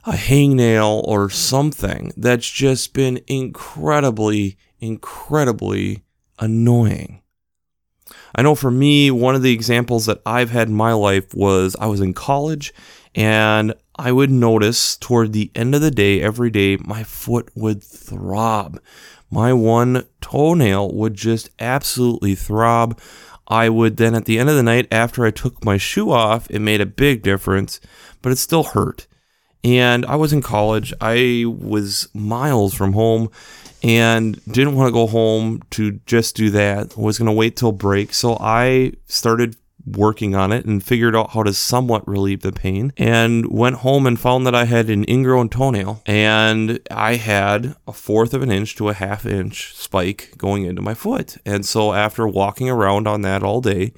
a 0.05 0.13
hangnail 0.13 1.03
or 1.03 1.29
something 1.29 2.13
that's 2.15 2.49
just 2.49 2.93
been 2.93 3.19
incredibly, 3.27 4.57
incredibly 4.79 6.03
annoying. 6.39 7.21
I 8.35 8.41
know 8.41 8.55
for 8.55 8.71
me, 8.71 9.11
one 9.11 9.35
of 9.35 9.41
the 9.41 9.53
examples 9.53 10.05
that 10.05 10.21
I've 10.25 10.51
had 10.51 10.67
in 10.67 10.73
my 10.73 10.93
life 10.93 11.33
was 11.33 11.75
I 11.79 11.87
was 11.87 12.01
in 12.01 12.13
college 12.13 12.73
and 13.15 13.73
I 13.95 14.11
would 14.11 14.29
notice 14.29 14.95
toward 14.95 15.33
the 15.33 15.51
end 15.55 15.73
of 15.73 15.81
the 15.81 15.91
day, 15.91 16.21
every 16.21 16.51
day, 16.51 16.77
my 16.77 17.03
foot 17.03 17.49
would 17.55 17.83
throb. 17.83 18.79
My 19.31 19.53
one 19.53 20.05
toenail 20.21 20.93
would 20.93 21.15
just 21.15 21.49
absolutely 21.59 22.35
throb. 22.35 22.99
I 23.47 23.69
would 23.69 23.97
then, 23.97 24.13
at 24.13 24.25
the 24.25 24.37
end 24.37 24.49
of 24.49 24.55
the 24.55 24.63
night, 24.63 24.87
after 24.91 25.25
I 25.25 25.31
took 25.31 25.65
my 25.65 25.77
shoe 25.77 26.11
off, 26.11 26.49
it 26.51 26.59
made 26.59 26.81
a 26.81 26.85
big 26.85 27.23
difference, 27.23 27.79
but 28.21 28.31
it 28.31 28.37
still 28.37 28.63
hurt. 28.63 29.07
And 29.63 30.05
I 30.05 30.15
was 30.15 30.31
in 30.31 30.41
college. 30.41 30.93
I 31.01 31.45
was 31.47 32.07
miles 32.13 32.73
from 32.73 32.93
home 32.93 33.31
and 33.83 34.43
didn't 34.45 34.75
want 34.75 34.87
to 34.87 34.93
go 34.93 35.07
home 35.07 35.61
to 35.71 35.99
just 36.05 36.35
do 36.35 36.49
that. 36.51 36.97
Was 36.97 37.17
going 37.17 37.27
to 37.27 37.31
wait 37.31 37.55
till 37.55 37.71
break. 37.71 38.13
So 38.13 38.37
I 38.39 38.93
started 39.05 39.55
working 39.87 40.35
on 40.35 40.51
it 40.51 40.65
and 40.65 40.83
figured 40.83 41.15
out 41.15 41.31
how 41.31 41.43
to 41.43 41.53
somewhat 41.53 42.07
relieve 42.07 42.41
the 42.41 42.51
pain 42.51 42.91
and 42.97 43.49
went 43.49 43.77
home 43.77 44.05
and 44.05 44.19
found 44.19 44.45
that 44.45 44.55
I 44.55 44.65
had 44.65 44.89
an 44.89 45.05
ingrown 45.07 45.49
toenail 45.49 46.01
and 46.05 46.79
I 46.91 47.15
had 47.15 47.75
a 47.87 47.93
fourth 47.93 48.33
of 48.33 48.41
an 48.41 48.51
inch 48.51 48.75
to 48.77 48.89
a 48.89 48.93
half 48.93 49.25
inch 49.25 49.73
spike 49.75 50.33
going 50.37 50.65
into 50.65 50.81
my 50.81 50.93
foot. 50.93 51.37
And 51.45 51.65
so 51.65 51.93
after 51.93 52.27
walking 52.27 52.69
around 52.69 53.07
on 53.07 53.21
that 53.21 53.43
all 53.43 53.61
day, 53.61 53.93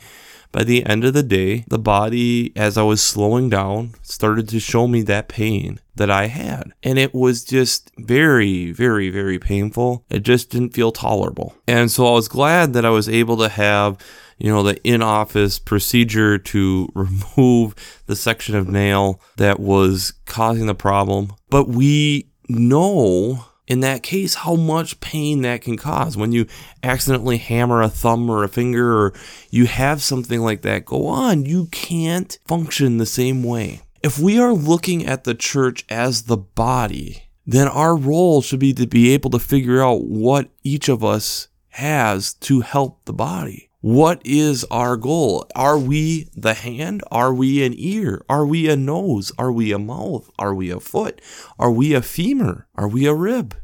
by 0.51 0.63
the 0.63 0.85
end 0.85 1.05
of 1.05 1.13
the 1.13 1.23
day, 1.23 1.65
the 1.67 1.79
body, 1.79 2.51
as 2.55 2.77
I 2.77 2.83
was 2.83 3.01
slowing 3.01 3.49
down, 3.49 3.93
started 4.01 4.49
to 4.49 4.59
show 4.59 4.87
me 4.87 5.01
that 5.03 5.27
pain 5.27 5.79
that 5.95 6.09
I 6.09 6.27
had. 6.27 6.71
And 6.81 6.97
it 6.97 7.13
was 7.13 7.43
just 7.43 7.91
very, 7.97 8.71
very, 8.71 9.09
very 9.09 9.37
painful. 9.37 10.05
It 10.09 10.23
just 10.23 10.49
didn't 10.49 10.73
feel 10.73 10.91
tolerable. 10.91 11.55
And 11.67 11.91
so 11.91 12.07
I 12.07 12.11
was 12.11 12.27
glad 12.27 12.73
that 12.73 12.85
I 12.85 12.89
was 12.89 13.07
able 13.07 13.37
to 13.37 13.49
have, 13.49 13.97
you 14.37 14.51
know, 14.51 14.63
the 14.63 14.81
in 14.83 15.03
office 15.03 15.59
procedure 15.59 16.37
to 16.37 16.89
remove 16.95 17.75
the 18.07 18.15
section 18.15 18.55
of 18.55 18.67
nail 18.67 19.21
that 19.37 19.59
was 19.59 20.13
causing 20.25 20.65
the 20.65 20.75
problem. 20.75 21.33
But 21.49 21.67
we 21.67 22.29
know 22.47 23.45
in 23.69 23.79
that 23.81 24.03
case 24.03 24.33
how 24.33 24.55
much 24.55 24.99
pain 24.99 25.43
that 25.43 25.61
can 25.61 25.77
cause. 25.77 26.17
When 26.17 26.33
you 26.33 26.47
accidentally 26.83 27.37
hammer 27.37 27.81
a 27.81 27.87
thumb 27.87 28.29
or 28.29 28.43
a 28.43 28.49
finger 28.49 28.97
or 28.97 29.13
you 29.49 29.67
have 29.67 30.01
something 30.01 30.41
like 30.41 30.63
that 30.63 30.85
go 30.85 31.07
on 31.07 31.45
you 31.45 31.67
can't 31.67 32.37
function 32.45 32.97
the 32.97 33.05
same 33.05 33.43
way. 33.43 33.81
If 34.01 34.19
we 34.19 34.39
are 34.39 34.53
looking 34.53 35.05
at 35.05 35.23
the 35.23 35.35
church 35.35 35.85
as 35.87 36.23
the 36.23 36.37
body 36.37 37.29
then 37.45 37.67
our 37.67 37.95
role 37.95 38.41
should 38.41 38.59
be 38.59 38.73
to 38.73 38.85
be 38.85 39.13
able 39.13 39.29
to 39.29 39.39
figure 39.39 39.81
out 39.81 40.03
what 40.03 40.49
each 40.63 40.89
of 40.89 41.03
us 41.03 41.47
has 41.69 42.33
to 42.33 42.61
help 42.61 43.05
the 43.05 43.13
body 43.13 43.68
what 43.81 44.21
is 44.25 44.65
our 44.65 44.97
goal? 44.97 45.47
Are 45.55 45.77
we 45.77 46.27
the 46.35 46.53
hand? 46.53 47.01
Are 47.11 47.33
we 47.33 47.63
an 47.63 47.73
ear? 47.77 48.25
Are 48.27 48.45
we 48.45 48.67
a 48.69 48.75
nose? 48.75 49.31
Are 49.37 49.53
we 49.53 49.71
a 49.71 49.79
mouth? 49.79 50.29
Are 50.37 50.53
we 50.53 50.69
a 50.69 50.81
foot? 50.81 51.21
Are 51.57 51.71
we 51.71 51.93
a 51.93 52.01
femur? 52.01 52.67
Are 52.75 52.89
we 52.89 53.05
a 53.05 53.13
rib? 53.13 53.55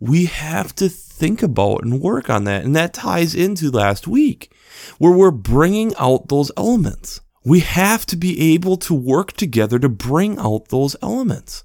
We 0.00 0.24
have 0.24 0.74
to 0.76 0.88
think 0.88 1.40
about 1.40 1.84
and 1.84 2.00
work 2.00 2.28
on 2.28 2.44
that. 2.44 2.64
And 2.64 2.74
that 2.74 2.94
ties 2.94 3.32
into 3.34 3.70
last 3.70 4.08
week 4.08 4.52
where 4.98 5.12
we're 5.12 5.30
bringing 5.30 5.94
out 6.00 6.28
those 6.28 6.50
elements. 6.56 7.20
We 7.44 7.60
have 7.60 8.06
to 8.06 8.16
be 8.16 8.54
able 8.54 8.76
to 8.78 8.94
work 8.94 9.34
together 9.34 9.78
to 9.78 9.88
bring 9.88 10.36
out 10.38 10.68
those 10.70 10.96
elements. 11.00 11.62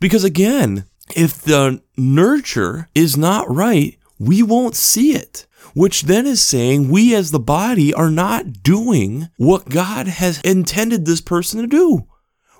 Because 0.00 0.24
again, 0.24 0.84
if 1.14 1.42
the 1.42 1.82
nurture 1.98 2.88
is 2.94 3.14
not 3.16 3.54
right, 3.54 3.98
we 4.18 4.42
won't 4.42 4.74
see 4.74 5.14
it 5.14 5.46
which 5.74 6.02
then 6.02 6.26
is 6.26 6.42
saying 6.42 6.88
we 6.88 7.14
as 7.14 7.30
the 7.30 7.40
body 7.40 7.92
are 7.92 8.10
not 8.10 8.62
doing 8.62 9.28
what 9.36 9.68
God 9.68 10.06
has 10.06 10.40
intended 10.40 11.04
this 11.04 11.20
person 11.20 11.60
to 11.60 11.66
do. 11.66 12.06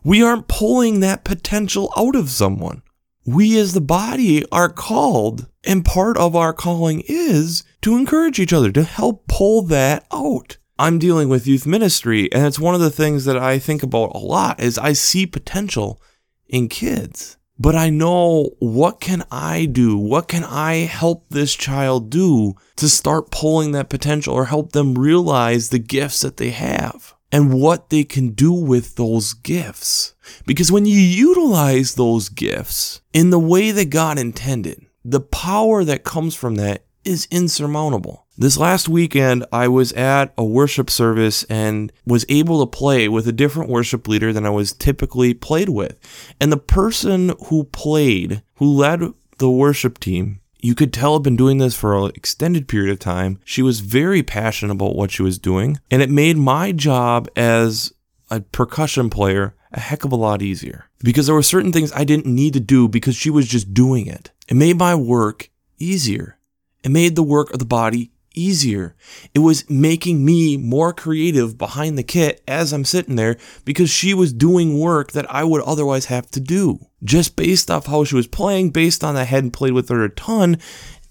We 0.05 0.23
aren't 0.23 0.49
pulling 0.49 1.01
that 1.01 1.25
potential 1.25 1.93
out 1.97 2.15
of 2.15 2.31
someone. 2.31 2.83
We 3.25 3.59
as 3.59 3.73
the 3.73 3.81
body 3.81 4.45
are 4.53 4.69
called, 4.69 5.49
and 5.65 5.85
part 5.85 6.17
of 6.17 6.37
our 6.37 6.53
calling 6.53 7.03
is 7.09 7.65
to 7.83 7.97
encourage 7.97 8.39
each 8.39 8.53
other, 8.53 8.71
to 8.71 8.85
help 8.85 9.27
pull 9.27 9.63
that 9.63 10.07
out. 10.13 10.59
I'm 10.79 10.99
dealing 10.99 11.29
with 11.29 11.47
youth 11.47 11.67
ministry, 11.67 12.31
and 12.33 12.47
it's 12.47 12.61
one 12.61 12.75
of 12.75 12.81
the 12.81 12.91
things 12.91 13.25
that 13.25 13.37
I 13.37 13.59
think 13.59 13.83
about 13.83 14.15
a 14.15 14.19
lot 14.19 14.61
is 14.61 14.79
I 14.79 14.93
see 14.93 15.27
potential 15.27 16.01
in 16.49 16.69
kids 16.69 17.36
but 17.59 17.75
I 17.75 17.91
know 17.91 18.51
what 18.59 19.01
can 19.01 19.25
I 19.31 19.67
do? 19.67 19.97
What 19.97 20.29
can 20.29 20.45
I 20.45 20.87
help 20.87 21.25
this 21.29 21.55
child 21.55 22.11
do 22.11 22.55
to 22.77 22.89
start 22.89 23.31
pulling 23.31 23.73
that 23.73 23.89
potential 23.89 24.35
or 24.35 24.47
help 24.47 24.73
them 24.73 24.99
realize 24.99 25.69
the 25.69 25.79
gifts 25.79 26.21
that 26.21 26.37
they 26.37 26.51
have? 26.51 27.15
and 27.33 27.53
what 27.53 27.91
they 27.91 28.05
can 28.05 28.31
do 28.31 28.53
with 28.53 28.95
those 28.95 29.35
gifts. 29.35 30.15
Because 30.47 30.71
when 30.71 30.87
you 30.87 30.99
utilize 30.99 31.95
those 31.95 32.29
gifts 32.29 33.01
in 33.13 33.31
the 33.31 33.39
way 33.39 33.73
that 33.73 33.91
God 33.91 34.19
intended, 34.19 34.87
the 35.05 35.21
power 35.21 35.85
that 35.85 36.05
comes 36.05 36.35
from 36.35 36.55
that 36.57 36.85
is 37.05 37.29
insurmountable. 37.31 38.26
This 38.39 38.59
last 38.59 38.87
weekend, 38.87 39.47
I 39.51 39.67
was 39.69 39.93
at 39.95 40.35
a 40.37 40.45
worship 40.45 40.91
service 40.91 41.45
and 41.45 41.91
was 42.05 42.27
able 42.29 42.61
to 42.61 42.71
play 42.71 43.09
with 43.09 43.27
a 43.27 43.33
different 43.33 43.71
worship 43.71 44.07
leader 44.07 44.31
than 44.31 44.45
I 44.45 44.51
was 44.51 44.75
typically 44.75 45.33
played 45.33 45.71
with. 45.71 45.97
And 46.39 46.53
the 46.53 46.59
person 46.59 47.33
who 47.47 47.65
played, 47.65 48.43
who 48.57 48.67
led 48.67 49.15
the 49.39 49.51
worship 49.51 49.99
team, 49.99 50.41
you 50.61 50.75
could 50.75 50.93
tell 50.93 51.15
had 51.15 51.23
been 51.23 51.37
doing 51.37 51.57
this 51.57 51.75
for 51.75 51.97
an 51.97 52.13
extended 52.15 52.69
period 52.69 52.93
of 52.93 52.99
time. 52.99 53.39
She 53.43 53.63
was 53.63 53.81
very 53.81 54.23
passionate 54.23 54.73
about 54.73 54.97
what 54.97 55.13
she 55.13 55.23
was 55.23 55.39
doing, 55.39 55.81
and 55.91 56.03
it 56.03 56.11
made 56.11 56.37
my 56.37 56.73
job 56.73 57.31
as 57.37 57.95
a 58.31 58.41
percussion 58.41 59.09
player 59.09 59.55
a 59.73 59.81
heck 59.81 60.05
of 60.05 60.13
a 60.13 60.17
lot 60.17 60.43
easier 60.43 60.91
because 60.99 61.25
there 61.25 61.35
were 61.35 61.43
certain 61.43 61.73
things 61.73 61.91
I 61.93 62.05
didn't 62.05 62.27
need 62.27 62.53
to 62.53 62.61
do 62.61 62.87
because 62.87 63.17
she 63.17 63.31
was 63.31 63.49
just 63.49 63.73
doing 63.73 64.07
it. 64.07 64.31
It 64.47 64.55
made 64.55 64.77
my 64.77 64.95
work 64.95 65.49
easier. 65.79 66.39
It 66.83 66.91
made 66.91 67.17
the 67.17 67.23
work 67.23 67.51
of 67.53 67.59
the 67.61 67.65
body 67.65 68.11
easier. 68.37 68.95
It 69.35 69.41
was 69.41 69.69
making 69.69 70.25
me 70.25 70.57
more 70.57 70.93
creative 70.93 71.59
behind 71.59 71.99
the 71.99 72.03
kit 72.03 72.43
as 72.47 72.73
I'm 72.73 72.85
sitting 72.85 73.17
there 73.17 73.37
because 73.65 73.91
she 73.91 74.15
was 74.15 74.33
doing 74.33 74.79
work 74.79 75.13
that 75.13 75.29
I 75.33 75.43
would 75.43 75.63
otherwise 75.63 76.05
have 76.07 76.31
to 76.33 76.41
do. 76.41 76.79
Just 77.03 77.35
based 77.35 77.71
off 77.71 77.87
how 77.87 78.05
she 78.05 78.15
was 78.15 78.27
playing, 78.29 78.71
based 78.71 79.03
on 79.03 79.17
I 79.17 79.25
hadn't 79.25 79.51
played 79.51 79.73
with 79.73 79.89
her 79.89 80.05
a 80.05 80.11
ton 80.11 80.59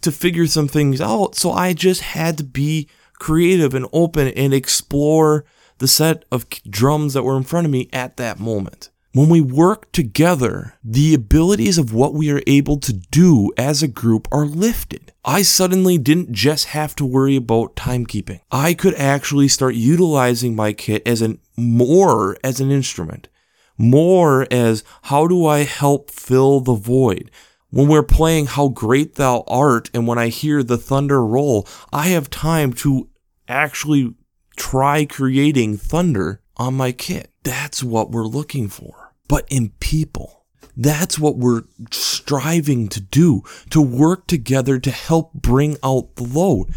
to 0.01 0.11
figure 0.11 0.47
some 0.47 0.67
things 0.67 1.01
out. 1.01 1.35
So 1.35 1.51
I 1.51 1.73
just 1.73 2.01
had 2.01 2.37
to 2.37 2.43
be 2.43 2.87
creative 3.19 3.73
and 3.73 3.87
open 3.91 4.27
and 4.29 4.53
explore 4.53 5.45
the 5.79 5.87
set 5.87 6.23
of 6.31 6.49
drums 6.69 7.13
that 7.13 7.23
were 7.23 7.37
in 7.37 7.43
front 7.43 7.65
of 7.65 7.71
me 7.71 7.89
at 7.91 8.17
that 8.17 8.39
moment. 8.39 8.89
When 9.15 9.29
we 9.29 9.39
work 9.39 9.93
together, 9.93 10.73
the 10.83 11.13
abilities 11.13 11.77
of 11.77 11.93
what 11.93 12.13
we 12.13 12.29
are 12.31 12.41
able 12.45 12.77
to 12.81 12.91
do 12.91 13.49
as 13.55 13.81
a 13.81 13.87
group 13.87 14.27
are 14.29 14.45
lifted. 14.45 15.13
I 15.23 15.41
suddenly 15.41 15.97
didn't 15.97 16.33
just 16.33 16.65
have 16.65 16.95
to 16.95 17.05
worry 17.05 17.37
about 17.37 17.77
timekeeping. 17.77 18.41
I 18.51 18.73
could 18.73 18.93
actually 18.95 19.47
start 19.47 19.75
utilizing 19.75 20.53
my 20.53 20.73
kit 20.73 21.01
as 21.07 21.21
an 21.21 21.39
more 21.55 22.35
as 22.43 22.59
an 22.59 22.71
instrument, 22.71 23.29
more 23.77 24.47
as 24.51 24.83
how 25.03 25.27
do 25.27 25.45
I 25.45 25.59
help 25.59 26.11
fill 26.11 26.59
the 26.59 26.75
void? 26.75 27.31
When 27.69 27.87
we're 27.87 28.03
playing 28.03 28.47
How 28.47 28.67
Great 28.67 29.15
Thou 29.15 29.45
Art, 29.47 29.89
and 29.93 30.05
when 30.07 30.17
I 30.17 30.27
hear 30.27 30.61
the 30.61 30.77
thunder 30.77 31.25
roll, 31.25 31.65
I 31.93 32.07
have 32.07 32.29
time 32.29 32.73
to 32.83 33.07
actually 33.47 34.13
try 34.57 35.05
creating 35.05 35.77
thunder 35.77 36.41
on 36.57 36.73
my 36.73 36.91
kit. 36.91 37.31
That's 37.43 37.81
what 37.81 38.11
we're 38.11 38.25
looking 38.25 38.67
for 38.67 39.04
but 39.27 39.45
in 39.49 39.69
people. 39.79 40.45
That's 40.77 41.17
what 41.17 41.37
we're 41.37 41.63
striving 41.91 42.89
to 42.89 42.99
do, 42.99 43.43
to 43.69 43.81
work 43.81 44.27
together 44.27 44.77
to 44.79 44.91
help 44.91 45.33
bring 45.33 45.77
out 45.83 46.15
the 46.15 46.23
load. 46.23 46.73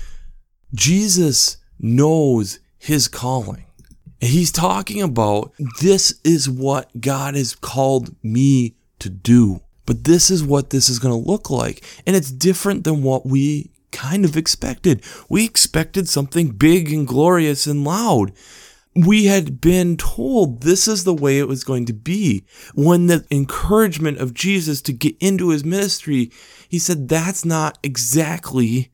Jesus 0.75 1.57
knows 1.81 2.61
his 2.79 3.09
calling. 3.09 3.65
He's 4.21 4.53
talking 4.53 5.03
about 5.03 5.53
this 5.81 6.21
is 6.25 6.49
what 6.49 7.01
God 7.01 7.35
has 7.35 7.55
called 7.55 8.15
me 8.23 8.77
to 8.99 9.09
do. 9.09 9.63
But 9.87 10.05
this 10.05 10.31
is 10.31 10.45
what 10.45 10.71
this 10.71 10.89
is 10.89 10.99
going 10.99 11.15
to 11.15 11.31
look 11.31 11.51
like. 11.51 11.85
And 12.07 12.15
it's 12.15 12.31
different 12.31 12.85
than 12.85 13.03
what 13.03 13.25
we 13.27 13.71
kind 13.91 14.25
of 14.25 14.37
expected. 14.37 15.03
We 15.29 15.45
expected 15.45 16.09
something 16.09 16.51
big 16.51 16.93
and 16.93 17.07
glorious 17.07 17.67
and 17.67 17.85
loud 17.85 18.33
we 19.07 19.27
had 19.27 19.61
been 19.61 19.97
told 19.97 20.63
this 20.63 20.89
is 20.89 21.05
the 21.05 21.15
way 21.15 21.39
it 21.39 21.49
was 21.49 21.65
going 21.65 21.87
to 21.87 21.93
be. 21.93 22.45
When 22.75 23.07
the 23.07 23.25
encouragement 23.31 24.19
of 24.19 24.35
Jesus 24.35 24.81
to 24.83 24.93
get 24.93 25.17
into 25.21 25.51
his 25.51 25.65
ministry, 25.65 26.31
he 26.69 26.79
said, 26.79 27.09
that's 27.09 27.45
not 27.45 27.79
exactly 27.83 28.91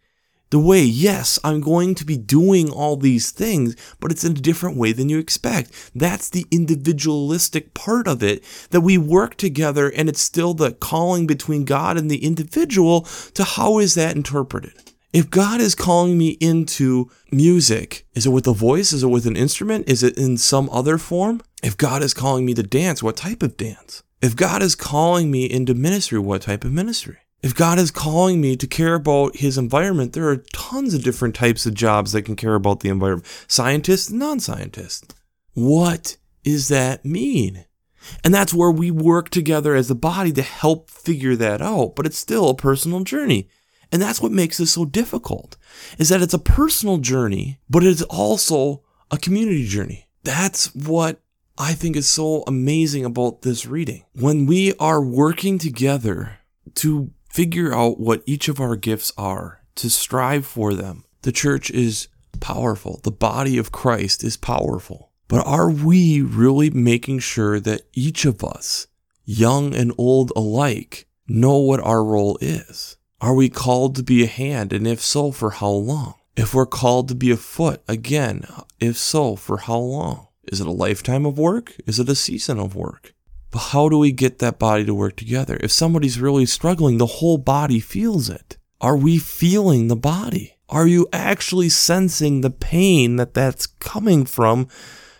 the 0.50 0.58
way. 0.58 0.82
Yes, 0.82 1.38
I'm 1.42 1.60
going 1.60 1.94
to 1.96 2.04
be 2.04 2.16
doing 2.16 2.70
all 2.70 2.96
these 2.96 3.30
things, 3.30 3.74
but 3.98 4.12
it's 4.12 4.24
in 4.24 4.32
a 4.32 4.40
different 4.40 4.76
way 4.76 4.92
than 4.92 5.08
you 5.08 5.18
expect. 5.18 5.90
That's 5.94 6.28
the 6.28 6.46
individualistic 6.50 7.74
part 7.74 8.06
of 8.06 8.22
it 8.22 8.44
that 8.70 8.82
we 8.82 8.98
work 8.98 9.36
together 9.36 9.88
and 9.88 10.08
it's 10.08 10.20
still 10.20 10.54
the 10.54 10.72
calling 10.72 11.26
between 11.26 11.64
God 11.64 11.96
and 11.96 12.10
the 12.10 12.24
individual 12.24 13.02
to 13.34 13.42
how 13.42 13.78
is 13.78 13.94
that 13.94 14.16
interpreted? 14.16 14.93
If 15.14 15.30
God 15.30 15.60
is 15.60 15.76
calling 15.76 16.18
me 16.18 16.30
into 16.40 17.08
music, 17.30 18.04
is 18.14 18.26
it 18.26 18.30
with 18.30 18.48
a 18.48 18.52
voice? 18.52 18.92
Is 18.92 19.04
it 19.04 19.06
with 19.06 19.26
an 19.26 19.36
instrument? 19.36 19.88
Is 19.88 20.02
it 20.02 20.18
in 20.18 20.36
some 20.36 20.68
other 20.70 20.98
form? 20.98 21.40
If 21.62 21.76
God 21.76 22.02
is 22.02 22.12
calling 22.12 22.44
me 22.44 22.52
to 22.54 22.64
dance, 22.64 23.00
what 23.00 23.16
type 23.16 23.40
of 23.40 23.56
dance? 23.56 24.02
If 24.20 24.34
God 24.34 24.60
is 24.60 24.74
calling 24.74 25.30
me 25.30 25.44
into 25.48 25.72
ministry, 25.72 26.18
what 26.18 26.42
type 26.42 26.64
of 26.64 26.72
ministry? 26.72 27.18
If 27.44 27.54
God 27.54 27.78
is 27.78 27.92
calling 27.92 28.40
me 28.40 28.56
to 28.56 28.66
care 28.66 28.94
about 28.94 29.36
his 29.36 29.56
environment, 29.56 30.14
there 30.14 30.28
are 30.28 30.42
tons 30.52 30.94
of 30.94 31.04
different 31.04 31.36
types 31.36 31.64
of 31.64 31.74
jobs 31.74 32.10
that 32.10 32.22
can 32.22 32.34
care 32.34 32.56
about 32.56 32.80
the 32.80 32.88
environment 32.88 33.28
scientists, 33.46 34.10
non 34.10 34.40
scientists. 34.40 35.14
What 35.52 36.16
does 36.42 36.66
that 36.66 37.04
mean? 37.04 37.66
And 38.24 38.34
that's 38.34 38.52
where 38.52 38.72
we 38.72 38.90
work 38.90 39.28
together 39.28 39.76
as 39.76 39.88
a 39.92 39.94
body 39.94 40.32
to 40.32 40.42
help 40.42 40.90
figure 40.90 41.36
that 41.36 41.62
out, 41.62 41.94
but 41.94 42.04
it's 42.04 42.18
still 42.18 42.48
a 42.48 42.56
personal 42.56 43.04
journey. 43.04 43.48
And 43.94 44.02
that's 44.02 44.20
what 44.20 44.32
makes 44.32 44.58
this 44.58 44.72
so 44.72 44.84
difficult 44.84 45.56
is 45.98 46.08
that 46.08 46.20
it's 46.20 46.34
a 46.34 46.38
personal 46.40 46.98
journey, 46.98 47.60
but 47.70 47.84
it's 47.84 48.02
also 48.02 48.82
a 49.12 49.16
community 49.16 49.68
journey. 49.68 50.08
That's 50.24 50.74
what 50.74 51.20
I 51.56 51.74
think 51.74 51.94
is 51.94 52.08
so 52.08 52.42
amazing 52.48 53.04
about 53.04 53.42
this 53.42 53.66
reading. 53.66 54.04
When 54.12 54.46
we 54.46 54.74
are 54.80 55.00
working 55.00 55.58
together 55.58 56.40
to 56.74 57.12
figure 57.30 57.72
out 57.72 58.00
what 58.00 58.24
each 58.26 58.48
of 58.48 58.58
our 58.58 58.74
gifts 58.74 59.12
are, 59.16 59.60
to 59.76 59.88
strive 59.88 60.44
for 60.44 60.74
them, 60.74 61.04
the 61.22 61.30
church 61.30 61.70
is 61.70 62.08
powerful. 62.40 62.98
The 63.04 63.12
body 63.12 63.58
of 63.58 63.70
Christ 63.70 64.24
is 64.24 64.36
powerful. 64.36 65.12
But 65.28 65.46
are 65.46 65.70
we 65.70 66.20
really 66.20 66.68
making 66.68 67.20
sure 67.20 67.60
that 67.60 67.82
each 67.92 68.24
of 68.24 68.42
us, 68.42 68.88
young 69.24 69.72
and 69.72 69.92
old 69.96 70.32
alike, 70.34 71.06
know 71.28 71.58
what 71.58 71.78
our 71.78 72.02
role 72.02 72.38
is? 72.40 72.96
Are 73.24 73.32
we 73.32 73.48
called 73.48 73.96
to 73.96 74.02
be 74.02 74.22
a 74.22 74.26
hand? 74.26 74.70
And 74.70 74.86
if 74.86 75.00
so, 75.00 75.32
for 75.32 75.48
how 75.48 75.70
long? 75.70 76.12
If 76.36 76.52
we're 76.52 76.66
called 76.66 77.08
to 77.08 77.14
be 77.14 77.30
a 77.30 77.38
foot, 77.38 77.82
again, 77.88 78.44
if 78.80 78.98
so, 78.98 79.34
for 79.34 79.56
how 79.56 79.78
long? 79.78 80.26
Is 80.42 80.60
it 80.60 80.66
a 80.66 80.70
lifetime 80.70 81.24
of 81.24 81.38
work? 81.38 81.74
Is 81.86 81.98
it 81.98 82.10
a 82.10 82.14
season 82.14 82.58
of 82.58 82.76
work? 82.76 83.14
But 83.50 83.70
how 83.70 83.88
do 83.88 83.96
we 83.96 84.12
get 84.12 84.40
that 84.40 84.58
body 84.58 84.84
to 84.84 84.92
work 84.92 85.16
together? 85.16 85.56
If 85.62 85.72
somebody's 85.72 86.20
really 86.20 86.44
struggling, 86.44 86.98
the 86.98 87.06
whole 87.06 87.38
body 87.38 87.80
feels 87.80 88.28
it. 88.28 88.58
Are 88.78 88.94
we 88.94 89.16
feeling 89.16 89.88
the 89.88 89.96
body? 89.96 90.58
Are 90.68 90.86
you 90.86 91.08
actually 91.10 91.70
sensing 91.70 92.42
the 92.42 92.50
pain 92.50 93.16
that 93.16 93.32
that's 93.32 93.64
coming 93.66 94.26
from 94.26 94.68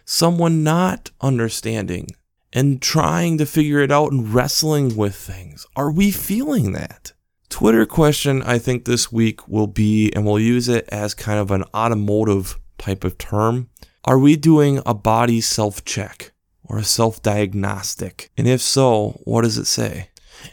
someone 0.05 0.63
not 0.63 1.11
understanding 1.23 2.09
and 2.53 2.83
trying 2.83 3.39
to 3.39 3.47
figure 3.47 3.79
it 3.79 3.91
out 3.91 4.13
and 4.13 4.35
wrestling 4.35 4.95
with 4.95 5.17
things? 5.17 5.67
Are 5.75 5.91
we 5.91 6.11
feeling 6.11 6.73
that? 6.73 7.14
Twitter 7.55 7.87
question 7.87 8.43
I 8.43 8.59
think 8.59 8.85
this 8.85 9.13
week 9.13 9.47
will 9.47 9.69
be, 9.69 10.11
and 10.13 10.27
we'll 10.27 10.41
use 10.41 10.69
it 10.69 10.89
as 10.89 11.15
kind 11.15 11.39
of 11.39 11.53
an 11.53 11.63
automotive 11.73 12.59
type 12.79 13.05
of 13.05 13.17
term. 13.17 13.71
Are 14.05 14.19
we 14.19 14.35
doing 14.35 14.83
a 14.85 14.93
body 14.93 15.41
self 15.41 15.85
check 15.85 16.33
or 16.65 16.79
a 16.79 16.83
self 16.83 17.23
diagnostic? 17.23 18.33
And 18.37 18.49
if 18.49 18.61
so, 18.61 19.21
what 19.23 19.43
does 19.43 19.57
it 19.57 19.67
say? 19.67 20.09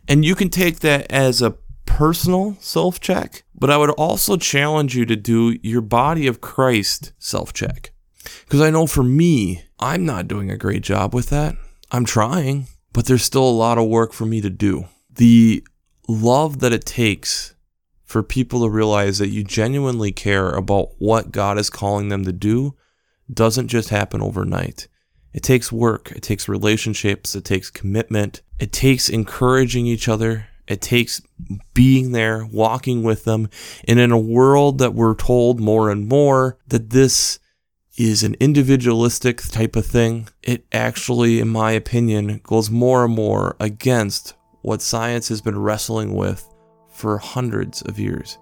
And 0.07 0.23
you 0.23 0.35
can 0.35 0.49
take 0.49 0.81
that 0.81 1.11
as 1.11 1.41
a 1.41 1.55
personal 1.87 2.55
self 2.59 2.99
check, 2.99 3.45
but 3.55 3.71
I 3.71 3.77
would 3.77 3.89
also 3.89 4.37
challenge 4.37 4.95
you 4.95 5.07
to 5.07 5.15
do 5.15 5.57
your 5.63 5.81
body 5.81 6.27
of 6.27 6.39
Christ 6.39 7.13
self 7.17 7.51
check. 7.51 7.93
Because 8.43 8.61
I 8.61 8.69
know 8.69 8.85
for 8.85 9.01
me, 9.01 9.63
I'm 9.79 10.05
not 10.05 10.27
doing 10.27 10.51
a 10.51 10.55
great 10.55 10.83
job 10.83 11.15
with 11.15 11.31
that. 11.31 11.55
I'm 11.91 12.05
trying, 12.05 12.67
but 12.93 13.07
there's 13.07 13.23
still 13.23 13.49
a 13.49 13.49
lot 13.49 13.79
of 13.79 13.87
work 13.87 14.13
for 14.13 14.27
me 14.27 14.39
to 14.41 14.51
do. 14.51 14.85
The 15.15 15.63
love 16.11 16.59
that 16.59 16.73
it 16.73 16.85
takes 16.85 17.55
for 18.03 18.21
people 18.21 18.61
to 18.61 18.69
realize 18.69 19.17
that 19.19 19.29
you 19.29 19.43
genuinely 19.43 20.11
care 20.11 20.49
about 20.51 20.89
what 20.99 21.31
God 21.31 21.57
is 21.57 21.69
calling 21.69 22.09
them 22.09 22.25
to 22.25 22.33
do 22.33 22.75
doesn't 23.31 23.69
just 23.69 23.89
happen 23.89 24.21
overnight. 24.21 24.87
It 25.33 25.43
takes 25.43 25.71
work, 25.71 26.11
it 26.11 26.21
takes 26.21 26.49
relationships, 26.49 27.35
it 27.35 27.45
takes 27.45 27.69
commitment, 27.69 28.41
it 28.59 28.73
takes 28.73 29.07
encouraging 29.07 29.87
each 29.87 30.09
other, 30.09 30.47
it 30.67 30.81
takes 30.81 31.21
being 31.73 32.11
there, 32.11 32.45
walking 32.45 33.03
with 33.03 33.23
them. 33.23 33.49
And 33.87 33.97
in 33.97 34.11
a 34.11 34.17
world 34.17 34.77
that 34.79 34.93
we're 34.93 35.15
told 35.15 35.61
more 35.61 35.89
and 35.89 36.07
more 36.07 36.57
that 36.67 36.89
this 36.89 37.39
is 37.97 38.23
an 38.23 38.35
individualistic 38.39 39.41
type 39.41 39.75
of 39.77 39.85
thing, 39.85 40.27
it 40.43 40.65
actually, 40.71 41.39
in 41.39 41.47
my 41.47 41.71
opinion, 41.71 42.41
goes 42.43 42.69
more 42.69 43.05
and 43.05 43.15
more 43.15 43.55
against 43.59 44.33
what 44.61 44.81
science 44.81 45.27
has 45.29 45.41
been 45.41 45.57
wrestling 45.57 46.13
with 46.13 46.47
for 46.89 47.17
hundreds 47.17 47.81
of 47.83 47.99
years 47.99 48.37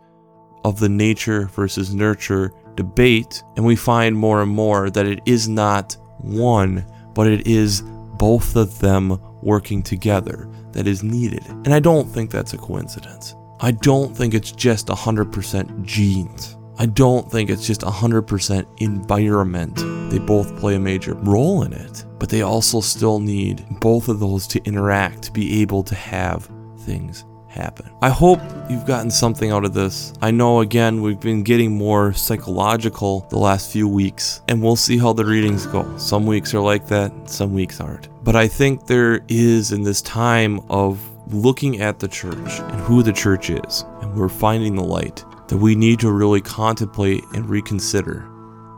of 0.66 0.80
the 0.80 0.90
nature 0.90 1.46
versus 1.48 1.94
nurture 1.94 2.52
debate, 2.76 3.44
and 3.56 3.66
we 3.66 3.76
find 3.76 4.16
more 4.16 4.42
and 4.42 4.52
more 4.52 4.90
that 4.90 5.06
it 5.06 5.20
is 5.26 5.48
not 5.48 5.96
one, 6.20 6.86
but 7.14 7.28
it 7.28 7.48
is 7.48 7.82
both 8.18 8.56
of 8.56 8.80
them 8.80 9.18
working 9.42 9.82
together 9.82 10.50
that 10.74 10.88
is 10.88 11.04
needed. 11.04 11.46
And 11.48 11.74
I 11.74 11.80
don't 11.80 12.08
think 12.08 12.30
that's 12.30 12.54
a 12.54 12.58
coincidence. 12.58 13.36
I 13.62 13.72
don't 13.72 14.16
think 14.16 14.34
it's 14.34 14.52
just 14.52 14.88
100% 14.88 15.84
genes. 15.84 16.58
I 16.82 16.86
don't 16.86 17.30
think 17.30 17.50
it's 17.50 17.68
just 17.68 17.82
100% 17.82 18.65
environment. 18.78 19.76
They 20.10 20.18
both 20.18 20.58
play 20.58 20.76
a 20.76 20.80
major 20.80 21.13
role 21.13 21.63
in 21.63 21.74
it, 21.74 22.06
but 22.20 22.30
they 22.30 22.42
also 22.42 22.80
still 22.80 23.20
need 23.20 23.65
both 23.82 24.08
of 24.08 24.22
those 24.22 24.48
to 24.48 24.63
interact 24.63 25.24
to 25.24 25.34
be 25.34 25.62
able 25.62 25.84
to 25.84 25.94
have 25.94 26.50
things 26.86 27.26
happen. 27.50 27.92
I 28.02 28.08
hope 28.08 28.39
you've 28.70 28.86
gotten 28.86 29.12
something 29.12 29.52
out 29.52 29.65
of 29.65 29.74
this. 29.74 30.13
I 30.22 30.32
know, 30.32 30.62
again, 30.62 31.02
we've 31.02 31.20
been 31.20 31.44
getting 31.44 31.78
more 31.78 32.13
psychological 32.13 33.28
the 33.30 33.39
last 33.39 33.74
few 33.74 33.89
weeks, 33.89 34.42
and 34.48 34.63
we'll 34.63 34.78
see 34.78 34.98
how 34.98 35.12
the 35.12 35.26
readings 35.26 35.65
go. 35.65 35.98
Some 35.98 36.26
weeks 36.26 36.54
are 36.54 36.62
like 36.62 36.88
that, 36.88 37.12
some 37.30 37.54
weeks 37.54 37.82
aren't. 37.82 38.08
But 38.24 38.38
I 38.38 38.48
think 38.48 38.86
there 38.86 39.20
is, 39.28 39.74
in 39.74 39.84
this 39.84 40.02
time 40.02 40.62
of 40.70 41.02
looking 41.34 41.82
at 41.82 42.00
the 42.00 42.08
church 42.08 42.60
and 42.60 42.80
who 42.80 43.04
the 43.04 43.12
church 43.12 43.50
is, 43.50 43.84
and 44.00 44.15
we're 44.15 44.30
finding 44.30 44.76
the 44.76 44.84
light, 44.84 45.26
that 45.50 45.58
we 45.58 45.76
need 45.76 46.00
to 46.00 46.12
really 46.12 46.42
contemplate 46.42 47.24
and 47.34 47.50
reconsider 47.50 48.28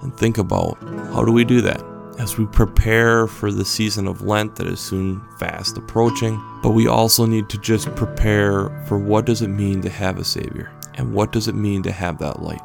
and 0.02 0.14
think 0.18 0.38
about 0.38 0.78
how 1.14 1.24
do 1.24 1.32
we 1.32 1.46
do 1.46 1.62
that? 1.62 1.92
as 2.22 2.38
we 2.38 2.46
prepare 2.46 3.26
for 3.26 3.52
the 3.52 3.66
season 3.66 4.08
of 4.08 4.22
Lent 4.22 4.56
that 4.58 4.68
is 4.68 4.80
soon 4.80 5.22
fast 5.40 5.76
approaching. 5.76 6.40
But 6.62 6.72
we 6.72 6.88
also 6.88 7.26
need 7.26 7.50
to 7.50 7.58
just 7.58 7.94
prepare 7.96 8.70
for 8.86 9.00
what 9.00 9.26
does 9.26 9.42
it 9.42 9.48
mean 9.48 9.82
to 9.82 9.90
have 9.90 10.20
a 10.20 10.24
Savior 10.24 10.72
and 10.96 11.14
what 11.14 11.32
does 11.32 11.48
it 11.48 11.56
mean 11.56 11.82
to 11.82 11.92
have 11.92 12.20
that 12.20 12.44
light. 12.44 12.62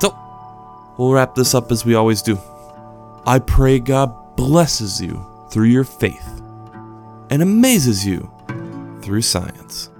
So, 0.00 0.16
we'll 0.96 1.12
wrap 1.12 1.34
this 1.34 1.54
up 1.54 1.70
as 1.70 1.84
we 1.84 1.94
always 1.94 2.22
do. 2.22 2.38
I 3.26 3.38
pray 3.38 3.80
God 3.80 4.14
blesses 4.36 4.98
you 4.98 5.26
through 5.50 5.66
your 5.66 5.84
faith 5.84 6.40
and 7.28 7.42
amazes 7.42 8.06
you 8.06 8.30
through 9.02 9.22
science. 9.22 9.90